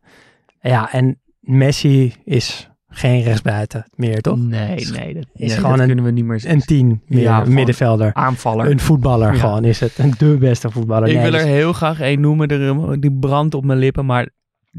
[0.61, 4.37] Ja, en Messi is geen rechtsbuiten meer, toch?
[4.38, 5.14] Nee, nee.
[5.14, 7.38] Dat is nee, gewoon dat een- kunnen we niet meer Een tien meer, Ja, een
[7.38, 8.14] gewoon middenvelder.
[8.14, 8.71] aanvaller.
[8.71, 9.38] Een voetballer Ja.
[9.38, 9.99] gewoon is het.
[9.99, 11.09] Een de beste voetballer.
[11.09, 12.49] ik Nee, wil er dus- heel graag één noemen.
[12.49, 14.29] Er, die brandt op mijn lippen, maar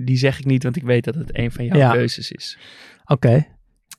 [0.06, 1.92] die zeg ik niet, want ik weet dat het een van jouw Ja.
[1.92, 2.58] keuzes is.
[3.06, 3.46] Oké.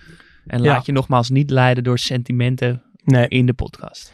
[0.47, 0.71] En Ja.
[0.73, 3.27] laat je nogmaals niet leiden door sentimenten Nee.
[3.27, 4.13] in de podcast.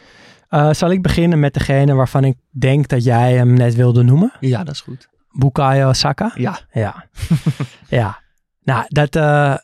[0.49, 4.31] Eh, zal ik beginnen met degene waarvan ik denk dat jij hem net wilde noemen?
[4.39, 5.07] Ja, dat is goed.
[5.31, 6.31] Bukayo Saka?
[6.35, 7.05] Ja, Ja.
[7.89, 8.21] ja.
[8.63, 9.55] Nou, dat, eh,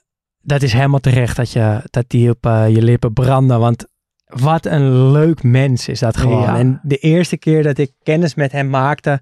[0.41, 3.59] dat is helemaal terecht dat, je, dat die op eh, je lippen branden.
[3.59, 3.87] Want
[4.33, 6.41] wat een leuk mens is dat gewoon.
[6.41, 6.57] Ja.
[6.57, 9.19] En de eerste keer dat ik kennis met hem maakte,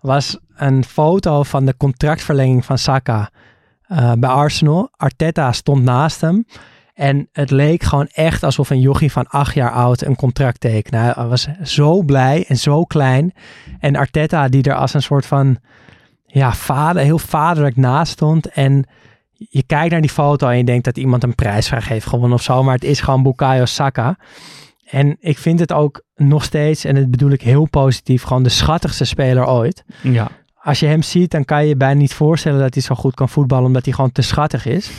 [0.00, 3.30] was een foto van de contractverlenging van Saka
[3.82, 4.88] eh, bij Arsenal.
[4.96, 6.46] Arteta stond naast hem.
[6.94, 10.96] En het leek gewoon echt alsof een jochie van acht jaar oud een contract tekende.
[10.96, 13.32] Hij was zo blij en zo klein.
[13.78, 15.58] En Arteta die er als een soort van
[16.26, 18.46] ja, vader, heel vaderlijk naast stond.
[18.46, 18.88] En
[19.38, 22.42] je kijkt naar die foto en je denkt dat iemand een prijsvraag heeft gewonnen of
[22.42, 22.62] zo.
[22.62, 24.18] Maar het is gewoon Bukayo Saka.
[24.84, 28.48] En ik vind het ook nog steeds, en dat bedoel ik heel positief, gewoon de
[28.48, 29.84] schattigste speler ooit.
[30.02, 30.28] ja.
[30.62, 33.14] Als je hem ziet, dan kan je je bijna niet voorstellen dat hij zo goed
[33.14, 34.90] kan voetballen, omdat hij gewoon te schattig is.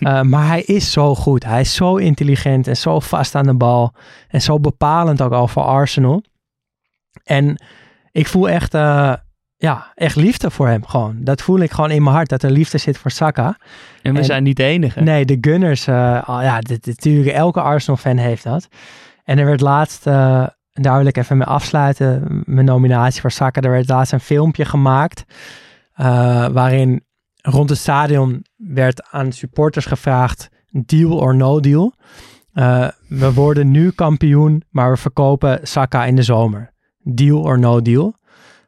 [0.00, 1.44] Eh, maar hij is zo goed.
[1.44, 3.94] Hij is zo intelligent en zo vast aan de bal.
[4.28, 6.22] En zo bepalend ook al voor Arsenal.
[7.24, 7.62] En
[8.12, 9.12] ik voel echt, eh,
[9.62, 11.16] ja, echt liefde voor hem gewoon.
[11.20, 13.56] Dat voel ik gewoon in mijn hart, dat er liefde zit voor Saka.
[14.02, 15.00] En we En- zijn niet de enige.
[15.00, 15.88] Nee, de Gunners,
[16.24, 18.68] al ja, natuurlijk elke Arsenal-fan heeft dat.
[19.24, 23.60] En er werd laatst, en daar wil ik even mee afsluiten, mijn nominatie voor Saka.
[23.60, 25.24] Er werd laatst een filmpje gemaakt
[25.92, 27.04] eh, waarin
[27.42, 31.94] rond het stadion werd aan supporters gevraagd, deal or no deal.
[33.08, 36.72] We worden nu kampioen, maar we verkopen Saka in de zomer.
[37.02, 38.14] Deal or no deal.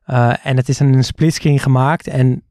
[0.04, 2.42] Eh, en het is een splitscreen gemaakt en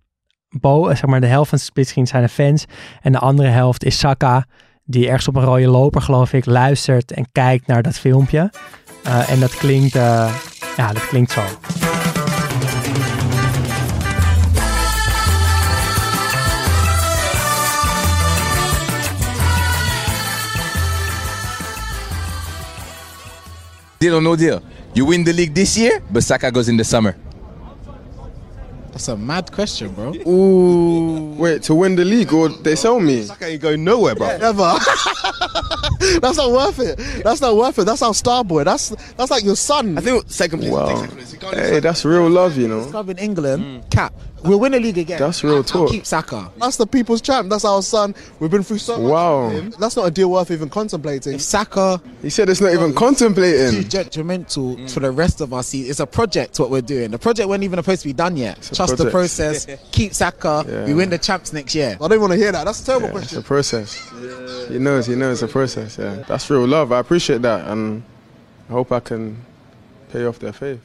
[0.60, 2.66] Bo, zeg maar de helft van de splitscreen zijn de fans
[3.02, 4.46] en de andere helft is Saka,
[4.84, 8.52] die ergens op een rode loper, geloof ik, luistert en kijkt naar dat filmpje.
[9.04, 10.36] Eh, en dat klinkt, eh,
[10.78, 11.42] ja, dat klinkt zo.
[23.98, 24.60] Deal or no deal?
[24.94, 27.16] You win the league this year, but Saka goes in the summer.
[28.94, 30.14] That's a mad question, bro.
[30.28, 33.24] Ooh, wait to win the league or they sell me?
[33.24, 34.38] Saka ain't going nowhere, bro.
[34.38, 34.62] Never.
[36.22, 37.24] that's not worth it.
[37.24, 37.86] That's not worth it.
[37.86, 38.64] That's our star boy.
[38.64, 39.98] That's that's like your son.
[39.98, 40.72] I think second place.
[40.72, 41.02] Wow.
[41.02, 41.70] Take second place.
[41.70, 42.86] Hey, that's real love, you know.
[42.86, 43.90] club in England, mm.
[43.90, 44.14] cap.
[44.44, 45.20] We'll win the league again.
[45.20, 45.90] That's real I'll talk.
[45.90, 46.52] Keep Saka.
[46.58, 47.50] That's the people's champ.
[47.50, 48.14] That's our son.
[48.40, 49.10] We've been through so much.
[49.10, 49.48] Wow.
[49.48, 49.74] with him.
[49.80, 51.36] That's not a deal worth even contemplating.
[51.36, 53.72] If Saka He said it's not even contemplating.
[53.72, 53.90] too contemplating.
[53.90, 55.90] detrimental for the rest of our season.
[55.90, 56.60] it's a project.
[56.60, 57.12] What we're doing.
[57.12, 58.62] The project wasn't even supposed to be done yet.
[58.92, 59.66] A Trust the project.
[59.66, 59.80] process.
[59.92, 60.66] keep Saka.
[60.68, 60.86] Yeah.
[60.86, 61.98] We win the champs next year.
[62.02, 62.66] I don't want to hear that.
[62.66, 64.10] That's a terrible Yeah, it's a process.
[64.70, 66.24] He knows, he knows it's a process, yeah.
[66.28, 66.92] That's real love.
[66.92, 68.04] I appreciate that and
[68.70, 69.38] I hope I can
[70.12, 70.82] pay off their faith.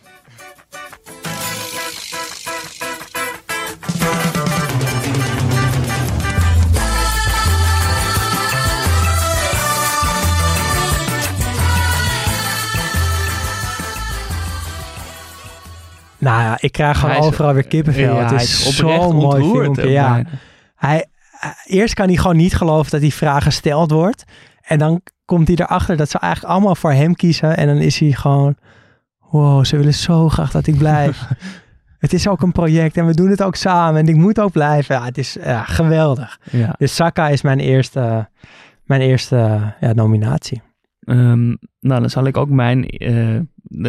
[16.28, 18.14] Nou ja, ik krijg gewoon overal weer kippenvel.
[18.14, 19.88] Ja, het is zo'n mooi filmpje.
[19.88, 20.12] Ja.
[20.12, 20.28] bijna.
[20.76, 21.06] Hij,
[21.40, 24.24] eh, eerst kan hij gewoon niet geloven dat die vraag gesteld wordt.
[24.62, 27.56] En dan komt hij erachter dat ze eigenlijk allemaal voor hem kiezen.
[27.56, 28.56] En dan is hij gewoon,
[29.30, 31.28] wow, ze willen zo graag dat ik blijf.
[31.98, 34.00] het is ook een project en we doen het ook samen.
[34.00, 34.94] En ik moet ook blijven.
[34.94, 36.38] Ja, het is ja, geweldig.
[36.50, 36.74] Ja.
[36.78, 38.28] Dus Saka is mijn eerste,
[38.84, 40.62] mijn eerste ja, nominatie.
[41.08, 41.46] Ehm,
[41.80, 42.86] nou, dan zal ik ook mijn.
[42.86, 43.40] eh,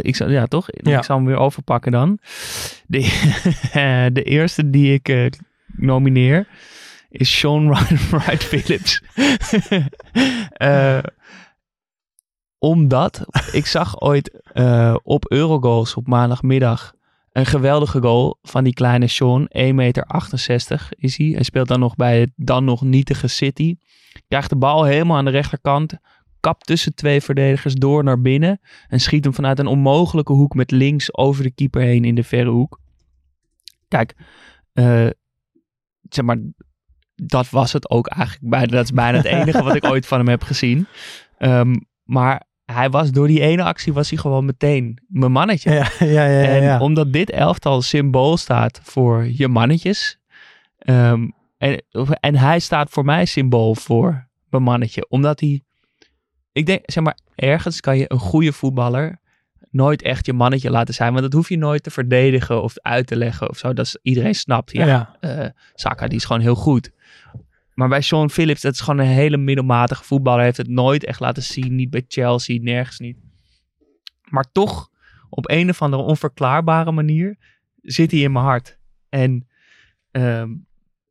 [0.02, 0.68] ik zal, ja, toch?
[0.72, 0.98] Ja.
[0.98, 2.20] Ik zal hem weer overpakken dan.
[2.88, 3.00] De,
[4.14, 5.26] de eerste die ik eh,
[5.68, 6.48] nomineer
[7.10, 7.68] is Sean
[8.12, 9.02] Wright, Phillips.
[10.50, 11.00] Eh,
[12.58, 14.42] omdat ik zag ooit
[15.04, 16.94] op Eurogoals op maandagmiddag
[17.32, 19.50] een geweldige goal van die kleine Sean.
[19.58, 20.08] 1,68 meter
[20.90, 21.28] is hij.
[21.28, 23.76] Hij speelt dan nog bij het dan nog nietige City.
[24.28, 25.94] Krijgt de bal helemaal aan de rechterkant
[26.40, 28.60] kapt tussen twee verdedigers door naar binnen.
[28.88, 32.24] En schiet hem vanuit een onmogelijke hoek met links over de keeper heen in de
[32.24, 32.80] verre hoek.
[33.88, 34.16] Kijk,
[34.74, 35.08] eh,
[36.10, 36.38] zeg maar,
[37.16, 38.50] dat was het ook eigenlijk.
[38.50, 40.88] Bijna, dat is bijna het enige wat ik ooit van hem heb gezien.
[41.38, 45.72] Ehm, maar hij was door die ene actie was hij gewoon meteen mijn mannetje.
[45.72, 50.20] Ja, ja, ja, ja, En omdat dit elftal symbool staat voor je mannetjes.
[50.78, 51.84] ehm, en,
[52.20, 55.10] en hij staat voor mij symbool voor mijn mannetje.
[55.10, 55.64] Omdat hij.
[56.52, 59.20] Ik denk, zeg maar, ergens kan je een goede voetballer
[59.72, 61.12] nooit echt je mannetje laten zijn.
[61.12, 63.74] Want dat hoef je nooit te verdedigen of uit te leggen of zo.
[63.74, 64.72] Dat is, iedereen snapt.
[64.72, 65.18] Ja, Ja.
[65.20, 66.92] eh, Saka die is gewoon heel goed.
[67.74, 70.38] Maar bij Sean Phillips, dat is gewoon een hele middelmatige voetballer.
[70.38, 71.76] Hij heeft het nooit echt laten zien.
[71.76, 73.18] Niet bij Chelsea, nergens niet.
[74.24, 74.90] Maar toch,
[75.30, 77.38] op een of andere onverklaarbare manier,
[77.82, 78.78] zit hij in mijn hart.
[79.10, 79.48] En
[80.12, 80.50] ehm,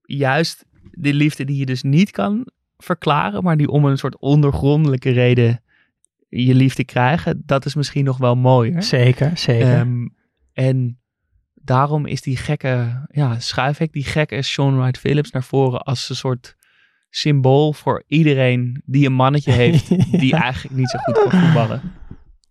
[0.02, 2.46] juist die liefde die je dus niet kan
[2.82, 5.62] verklaren, maar die om een soort ondergrondelijke reden
[6.28, 8.82] je liefde krijgen, dat is misschien nog wel mooier.
[8.82, 9.74] Zeker, zeker.
[9.74, 10.08] Ehm,
[10.52, 11.00] en
[11.54, 16.08] daarom is die gekke, ja, schuif ik die gekke Sean Wright Phillips naar voren als
[16.08, 16.56] een soort
[17.10, 19.88] symbool voor iedereen die een mannetje heeft,
[20.20, 21.92] die eigenlijk niet zo goed kan voetballen.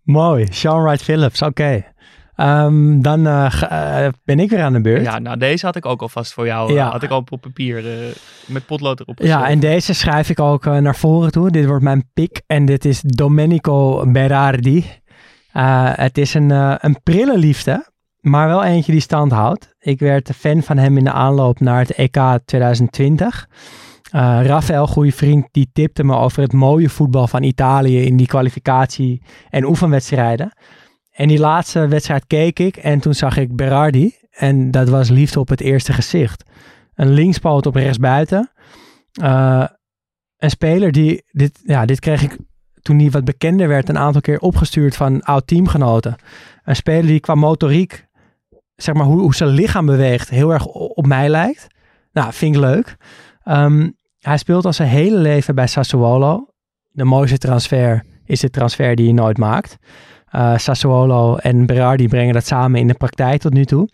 [0.02, 1.84] Mooi, Sean Wright Phillips, oké.
[2.38, 3.62] Ehm, dan eh,
[4.06, 5.02] eh, ben ik weer aan de beurt.
[5.04, 6.72] Ja, nou deze had ik ook alvast voor jou.
[6.72, 6.86] Ja.
[6.86, 7.84] eh, Had ik al op papier
[8.46, 9.18] met potlood erop.
[9.18, 9.50] Ja, geschreven.
[9.52, 11.50] en deze schrijf ik ook naar voren toe.
[11.50, 14.84] Dit wordt mijn pick en dit is Domenico Berardi.
[15.92, 16.50] Het is een,
[16.84, 17.86] een prille liefde,
[18.20, 19.74] maar wel eentje die stand houdt.
[19.78, 23.48] Ik werd fan van hem in de aanloop naar het EK 2020.
[24.10, 28.26] Eh Rafael, goede vriend, die tipte me over het mooie voetbal van Italië in die
[28.26, 30.52] kwalificatie- en oefenwedstrijden.
[31.18, 34.14] En die laatste wedstrijd keek ik en toen zag ik Berardi.
[34.30, 36.44] En dat was liefde op het eerste gezicht.
[36.94, 38.50] Een linkspoot op rechtsbuiten.
[39.12, 39.64] Eh,
[40.36, 42.36] een speler die, dit, ja, dit kreeg ik
[42.82, 46.16] toen hij wat bekender werd een aantal keer opgestuurd van oud-teamgenoten.
[46.64, 48.06] Een speler die qua motoriek,
[48.76, 51.66] zeg maar hoe, hoe zijn lichaam beweegt, heel erg op mij lijkt.
[52.12, 52.96] Nou, vind ik leuk.
[53.42, 56.46] Ehm, hij speelt al zijn hele leven bij Sassuolo.
[56.88, 59.78] De mooiste transfer is de transfer die je nooit maakt.
[60.30, 63.88] Eh, Sassuolo en Berardi brengen dat samen in de praktijk tot nu toe.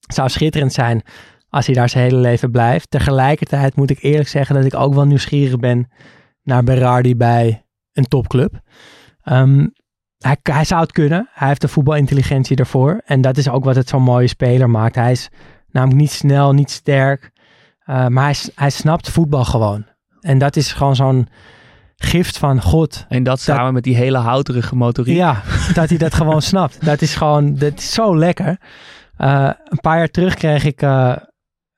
[0.00, 1.02] Het zou schitterend zijn
[1.48, 2.90] als hij daar zijn hele leven blijft.
[2.90, 5.88] Tegelijkertijd moet ik eerlijk zeggen dat ik ook wel nieuwsgierig ben
[6.42, 8.60] naar Berardi bij een topclub.
[9.22, 9.66] Ehm,
[10.18, 11.28] hij, hij zou het kunnen.
[11.32, 13.00] Hij heeft de voetbalintelligentie ervoor.
[13.04, 14.94] En dat is ook wat het zo'n mooie speler maakt.
[14.94, 15.28] Hij is
[15.70, 17.30] namelijk niet snel, niet sterk.
[17.84, 19.86] eh, maar hij, hij snapt voetbal gewoon.
[20.20, 21.28] En dat is gewoon zo'n
[22.02, 23.04] gift van God.
[23.08, 25.16] En dat samen met die hele houterige motoriek.
[25.16, 25.42] Ja,
[25.74, 26.84] dat hij dat gewoon snapt.
[26.84, 28.58] Dat is gewoon, dat is zo lekker.
[29.16, 31.16] Eh, een paar jaar terug kreeg ik eh,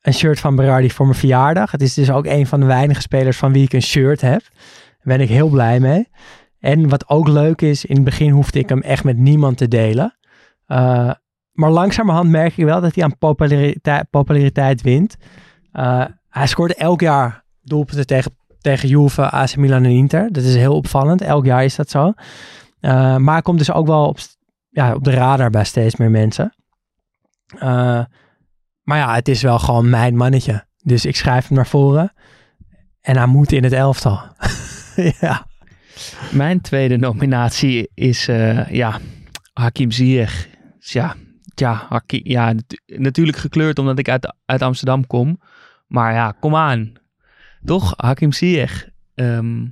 [0.00, 1.70] een shirt van Berardi voor mijn verjaardag.
[1.70, 4.40] Het is dus ook een van de weinige spelers van wie ik een shirt heb.
[4.40, 6.08] Daar ben ik heel blij mee.
[6.58, 9.68] En wat ook leuk is, in het begin hoefde ik hem echt met niemand te
[9.68, 10.16] delen.
[10.66, 11.10] Eh,
[11.52, 15.16] maar langzamerhand merk ik wel dat hij aan populariteit, populariteit wint.
[16.28, 20.32] Hij scoort elk jaar doelpunten tegen, tegen Juve, AC Milan en Inter.
[20.32, 21.20] Dat is heel opvallend.
[21.20, 22.12] Elk jaar is dat zo.
[22.80, 24.18] Eh, maar komt dus ook wel op,
[24.68, 26.54] ja, op de radar bij steeds meer mensen.
[27.58, 28.04] Eh,
[28.82, 30.64] maar ja, het is wel gewoon mijn mannetje.
[30.84, 32.12] Dus ik schrijf hem naar voren.
[33.00, 34.20] En hij moet in het elftal.
[35.20, 35.46] ja.
[36.32, 38.98] Mijn tweede nominatie is, eh, ja,
[39.52, 40.48] Hakim Ziyech.
[40.78, 41.14] Ja,
[41.54, 45.40] ja, Hakim, ja natu- natuurlijk gekleurd omdat ik uit, uit Amsterdam kom.
[45.86, 46.92] Maar ja, kom aan.
[47.64, 48.88] Toch, Hakim Ziyech.
[49.14, 49.64] Ehm,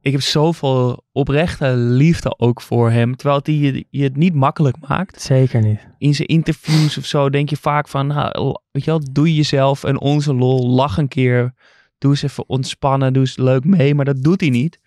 [0.00, 3.16] ik heb zoveel oprechte liefde ook voor hem.
[3.16, 5.20] Terwijl hij je, je het niet makkelijk maakt.
[5.20, 5.88] Zeker niet.
[5.98, 8.06] In zijn interviews of zo denk je vaak van...
[8.06, 10.68] nou, weet je wel, doe jezelf en onze lol.
[10.68, 11.54] Lach een keer.
[11.98, 13.12] Doe eens even ontspannen.
[13.12, 13.94] Doe eens leuk mee.
[13.94, 14.80] Maar dat doet hij niet.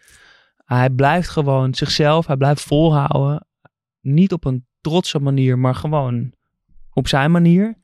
[0.65, 2.27] Hij blijft gewoon zichzelf.
[2.27, 3.47] Hij blijft volhouden.
[4.01, 6.31] Niet op een trotse manier, maar gewoon
[6.93, 7.77] op zijn manier.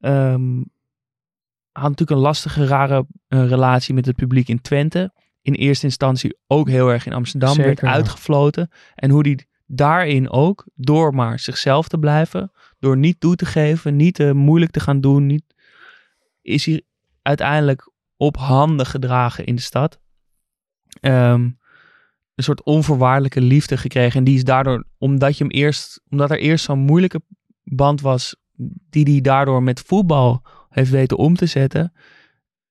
[0.00, 0.62] Ehm,
[1.80, 5.12] had natuurlijk een lastige, rare eh, relatie met het publiek in Twente.
[5.42, 7.54] In eerste instantie ook heel erg in Amsterdam.
[7.54, 7.92] Zeker, werd ja.
[7.92, 8.70] uitgefloten.
[8.94, 13.96] En hoe die daarin ook, door maar zichzelf te blijven, door niet toe te geven,
[13.96, 15.54] niet te moeilijk te gaan doen, niet,
[16.42, 16.82] is hij
[17.22, 20.00] uiteindelijk op handen gedragen in de stad.
[21.00, 21.50] Ehm,
[22.34, 24.18] een soort onvoorwaardelijke liefde gekregen.
[24.18, 27.20] En die is daardoor, omdat, je hem eerst, omdat er eerst zo'n moeilijke
[27.62, 28.36] band was,
[28.90, 30.42] die hij daardoor met voetbal
[30.76, 31.92] heeft weten om te zetten,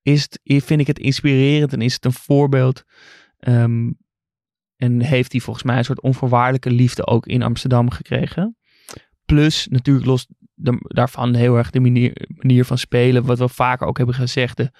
[0.01, 2.83] is het, vind ik het inspirerend en is het een voorbeeld.
[3.39, 3.91] Ehm,
[4.75, 8.57] en heeft hij volgens mij een soort onvoorwaardelijke liefde ook in Amsterdam gekregen.
[9.25, 13.25] Plus natuurlijk los de- daarvan heel erg de manier, manier van spelen.
[13.25, 14.57] Wat we vaker ook hebben gezegd.
[14.57, 14.71] De,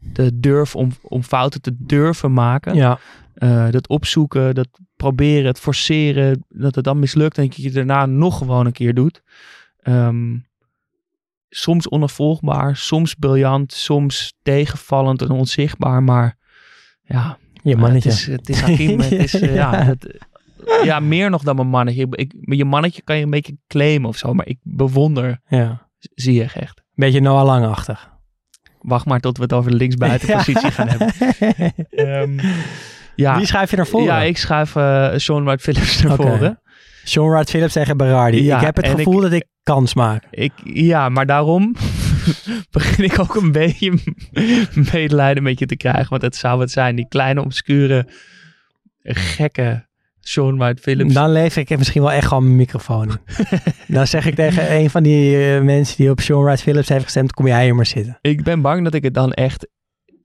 [0.00, 2.74] de durf om, om fouten te durven maken.
[2.74, 2.98] Ja.
[3.34, 6.44] Eh, dat opzoeken, dat proberen, het forceren.
[6.48, 9.22] Dat het dan mislukt en dat je het daarna nog gewoon een keer doet.
[9.78, 10.36] Ehm,
[11.48, 16.02] soms onafvolgbaar, soms briljant, soms tegenvallend en onzichtbaar.
[16.02, 16.36] Maar
[17.02, 18.08] ja, Je mannetje.
[18.10, 19.00] Het is, het is Hakim.
[19.00, 19.82] het is, eh, ja, Ja.
[19.84, 20.26] het-
[20.84, 22.06] ja, meer nog dan mijn mannetje.
[22.10, 24.32] Ik, je mannetje kan je een beetje claimen of zo.
[24.34, 25.88] Maar ik bewonder Ja.
[26.14, 26.82] zie je echt.
[26.94, 28.10] Beetje Noah Lang-achtig.
[28.80, 31.12] Wacht maar tot we het over de linksbuitenpositie gaan hebben.
[31.90, 32.38] Ehm,
[33.14, 33.36] ja.
[33.36, 34.06] Wie schrijf je naar voren?
[34.06, 36.60] Ja, ik schuif eh Sean Wright Phillips naar voren.
[37.08, 38.42] Sean Phillips tegen Berardi.
[38.44, 40.24] Ja, ik heb het gevoel ik- dat ik kans maak.
[40.30, 41.74] Ik, ja, maar daarom
[42.70, 43.98] begin ik ook een beetje
[44.92, 46.06] medelijden met je te krijgen.
[46.08, 46.96] Want het zou het zijn.
[46.96, 48.06] Die kleine, obscure,
[49.02, 49.86] gekke
[50.20, 51.12] Sean Wright Phillips.
[51.14, 53.18] Dan lever ik misschien wel echt gewoon mijn microfoon.
[53.86, 57.04] Dan zeg ik tegen een van die eh, mensen die op Sean Wright Phillips heeft
[57.04, 58.18] gestemd, kom jij hier maar zitten.
[58.20, 59.68] Ik ben bang dat ik het dan echt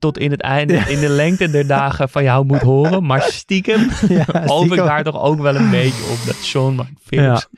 [0.04, 3.04] tot in het einde, in de lengte der dagen van jou moet horen.
[3.06, 7.00] Maar stiekem Ja, hoop ik daar toch ook wel een beetje op dat Sean Wright
[7.02, 7.48] Phillips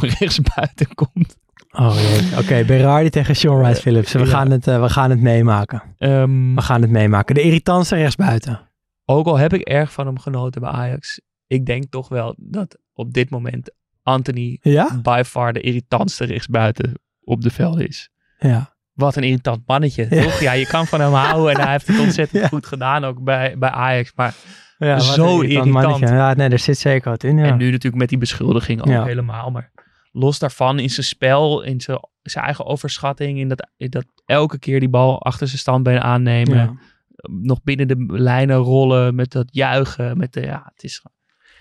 [0.18, 1.36] rechts buiten komt.
[1.70, 2.38] Oh jee.
[2.38, 4.12] Oké, Berardi tegen Sean Wright Phillips.
[4.12, 4.24] We, ja.
[4.24, 5.82] gaan het, eh, we gaan het meemaken.
[5.98, 7.34] Ehm, We gaan het meemaken.
[7.34, 8.60] De irritantste rechtsbuiten.
[9.04, 11.20] ook al heb ik erg van hem genoten bij Ajax.
[11.46, 13.70] Ik denk toch wel dat op dit moment
[14.02, 15.00] Anthony Ja?
[15.02, 18.10] by far de irritantste rechtsbuiten op de veld is.
[18.38, 18.69] Ja.
[19.00, 20.22] Wat een irritant mannetje, Ja.
[20.22, 20.40] toch?
[20.40, 22.48] Ja, je kan van hem houden en hij heeft het ontzettend Ja.
[22.48, 24.12] goed gedaan ook bij, bij Ajax.
[24.14, 24.34] Maar
[24.78, 25.70] ja zo irritant.
[25.70, 26.06] mannetje.
[26.06, 27.38] Ja, nee, er zit zeker wat in.
[27.38, 29.50] En nu natuurlijk met die beschuldiging ook helemaal.
[29.50, 29.70] Maar
[30.12, 34.58] los daarvan in zijn spel, in zijn, zijn eigen overschatting, in dat, in dat elke
[34.58, 36.80] keer die bal achter zijn standbeen aannemen.
[37.22, 40.16] Nog binnen de lijnen rollen met dat juichen.
[40.18, 41.04] Met de, ja, het is,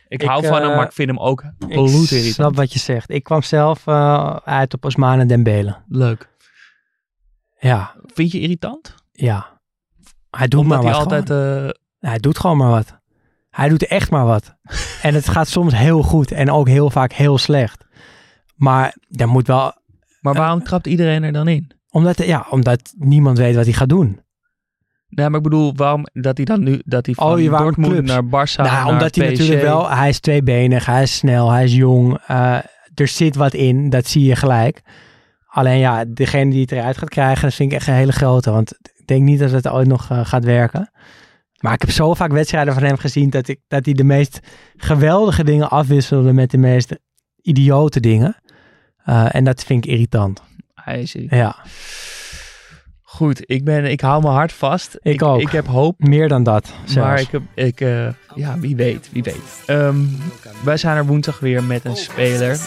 [0.08, 2.80] ik, Ik, hou van hem, eh, maar ik vind hem ook Ik snap wat je
[2.80, 3.10] zegt.
[3.10, 5.76] Ik kwam zelf eh, uit op Osmane Dembele.
[5.88, 6.30] Leuk.
[7.60, 8.96] Ja, Vind je irritant?
[9.12, 9.58] ja.
[10.30, 11.12] Hij doet Omdat maar hij wat.
[11.14, 11.30] altijd...
[11.30, 11.70] eh,
[12.10, 12.98] Hij doet gewoon maar wat.
[13.50, 14.56] Hij doet echt maar wat.
[15.02, 17.86] en het gaat soms heel goed en ook heel vaak heel slecht.
[18.56, 19.74] Maar er moet wel...
[20.22, 21.72] maar waarom trapt iedereen er dan in?
[21.90, 24.22] Omdat, ja, omdat niemand weet wat hij gaat doen.
[25.10, 27.94] Nee, maar ik bedoel, waarom dat hij dan nu dat hij van Oh, je Dortmund
[27.94, 28.08] clubs?
[28.12, 29.90] naar Barça nou, naar omdat hij natuurlijk wel...
[29.90, 32.18] Hij is tweebenig, hij is snel, hij is jong.
[32.28, 32.58] eh,
[32.94, 34.82] er zit wat in, dat zie je gelijk.
[35.50, 38.52] Alleen ja, degene die het eruit gaat krijgen, dat vind ik echt een hele grote.
[38.52, 40.92] Want ik denk niet dat het ooit nog eh, gaat werken.
[41.60, 44.40] Maar ik heb zo vaak wedstrijden van hem gezien dat, ik, dat hij de meest
[44.76, 46.96] geweldige dingen afwisselde met de meest
[47.42, 48.36] idiote dingen.
[49.04, 50.42] Eh, en dat vind ik irritant.
[50.74, 51.56] Hij is Ja,
[53.12, 54.98] Goed, ik, ben, ik hou mijn hart vast.
[55.02, 55.42] Ik ook.
[55.42, 56.74] Ik heb hoop, meer dan dat.
[56.86, 56.96] Zelfs.
[56.96, 59.64] maar ik heb, ik, eh, ja, wie weet, wie weet.
[59.66, 59.98] Ehm,
[60.64, 62.60] wij zijn er woensdag weer met een speler.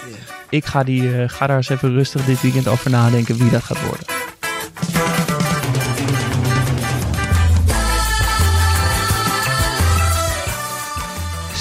[0.49, 3.62] Ik ga, die, eh, ga daar eens even rustig dit weekend over nadenken wie dat
[3.62, 4.22] gaat worden.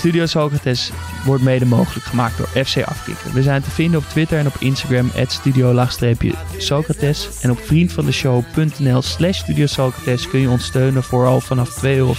[0.02, 0.92] Studio Socrates
[1.26, 3.34] wordt mede mogelijk gemaakt door FC Afkikken.
[3.34, 7.30] We zijn te vinden op Twitter en op Instagram studio-socrates.
[7.42, 12.14] En op vriendvandeshow.nl slash studio Socrates kun je ons steunen voor al vanaf 2,50 euro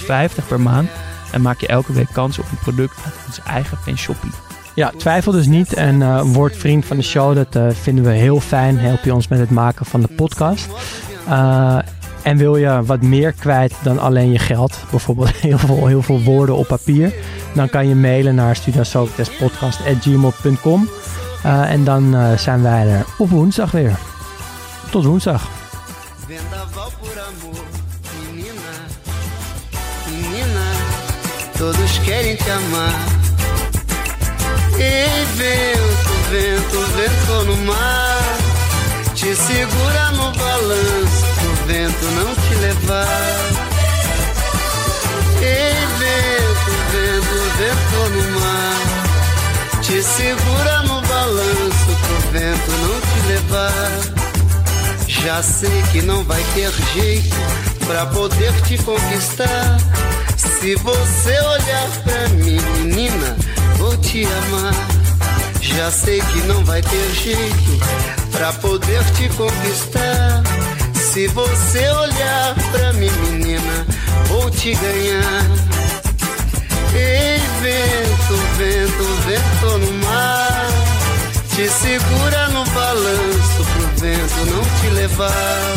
[0.48, 0.90] per maand.
[1.32, 4.30] En maak je elke week kans op een product uit onze eigen fanshoppie.
[4.74, 7.34] Ja, twijfel dus niet en eh, word vriend van de show.
[7.34, 8.78] Dat eh, vinden we heel fijn.
[8.78, 10.68] Help je ons met het maken van de podcast.
[11.28, 11.78] Eh,
[12.22, 16.22] en wil je wat meer kwijt dan alleen je geld, bijvoorbeeld heel veel, heel veel
[16.22, 17.14] woorden op papier,
[17.54, 20.88] dan kan je mailen naar studiosocratespodcast.gmail.com
[21.42, 23.96] Eh, En dan eh, zijn wij er op woensdag weer.
[24.90, 25.48] Tot woensdag.
[41.72, 43.06] Vento não te levar.
[45.40, 53.92] Ei, vento, vento, vento no mar, te segura no balanço, pro vento não te levar.
[55.08, 57.36] Já sei que não vai ter jeito
[57.86, 59.78] pra poder te conquistar.
[60.36, 63.34] Se você olhar pra mim, menina,
[63.78, 64.74] vou te amar.
[65.62, 67.80] Já sei que não vai ter jeito
[68.30, 70.41] pra poder te conquistar.
[71.12, 73.86] Se você olhar pra mim, menina,
[74.28, 75.44] vou te ganhar.
[76.94, 80.68] Ei, vento, vento, vento no mar.
[81.54, 85.74] Te segura no balanço pro vento não te levar.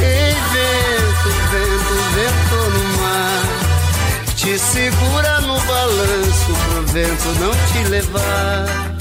[0.00, 4.34] Ei, vento, vento, vento no mar.
[4.34, 8.91] Te segura no balanço pro vento não te levar.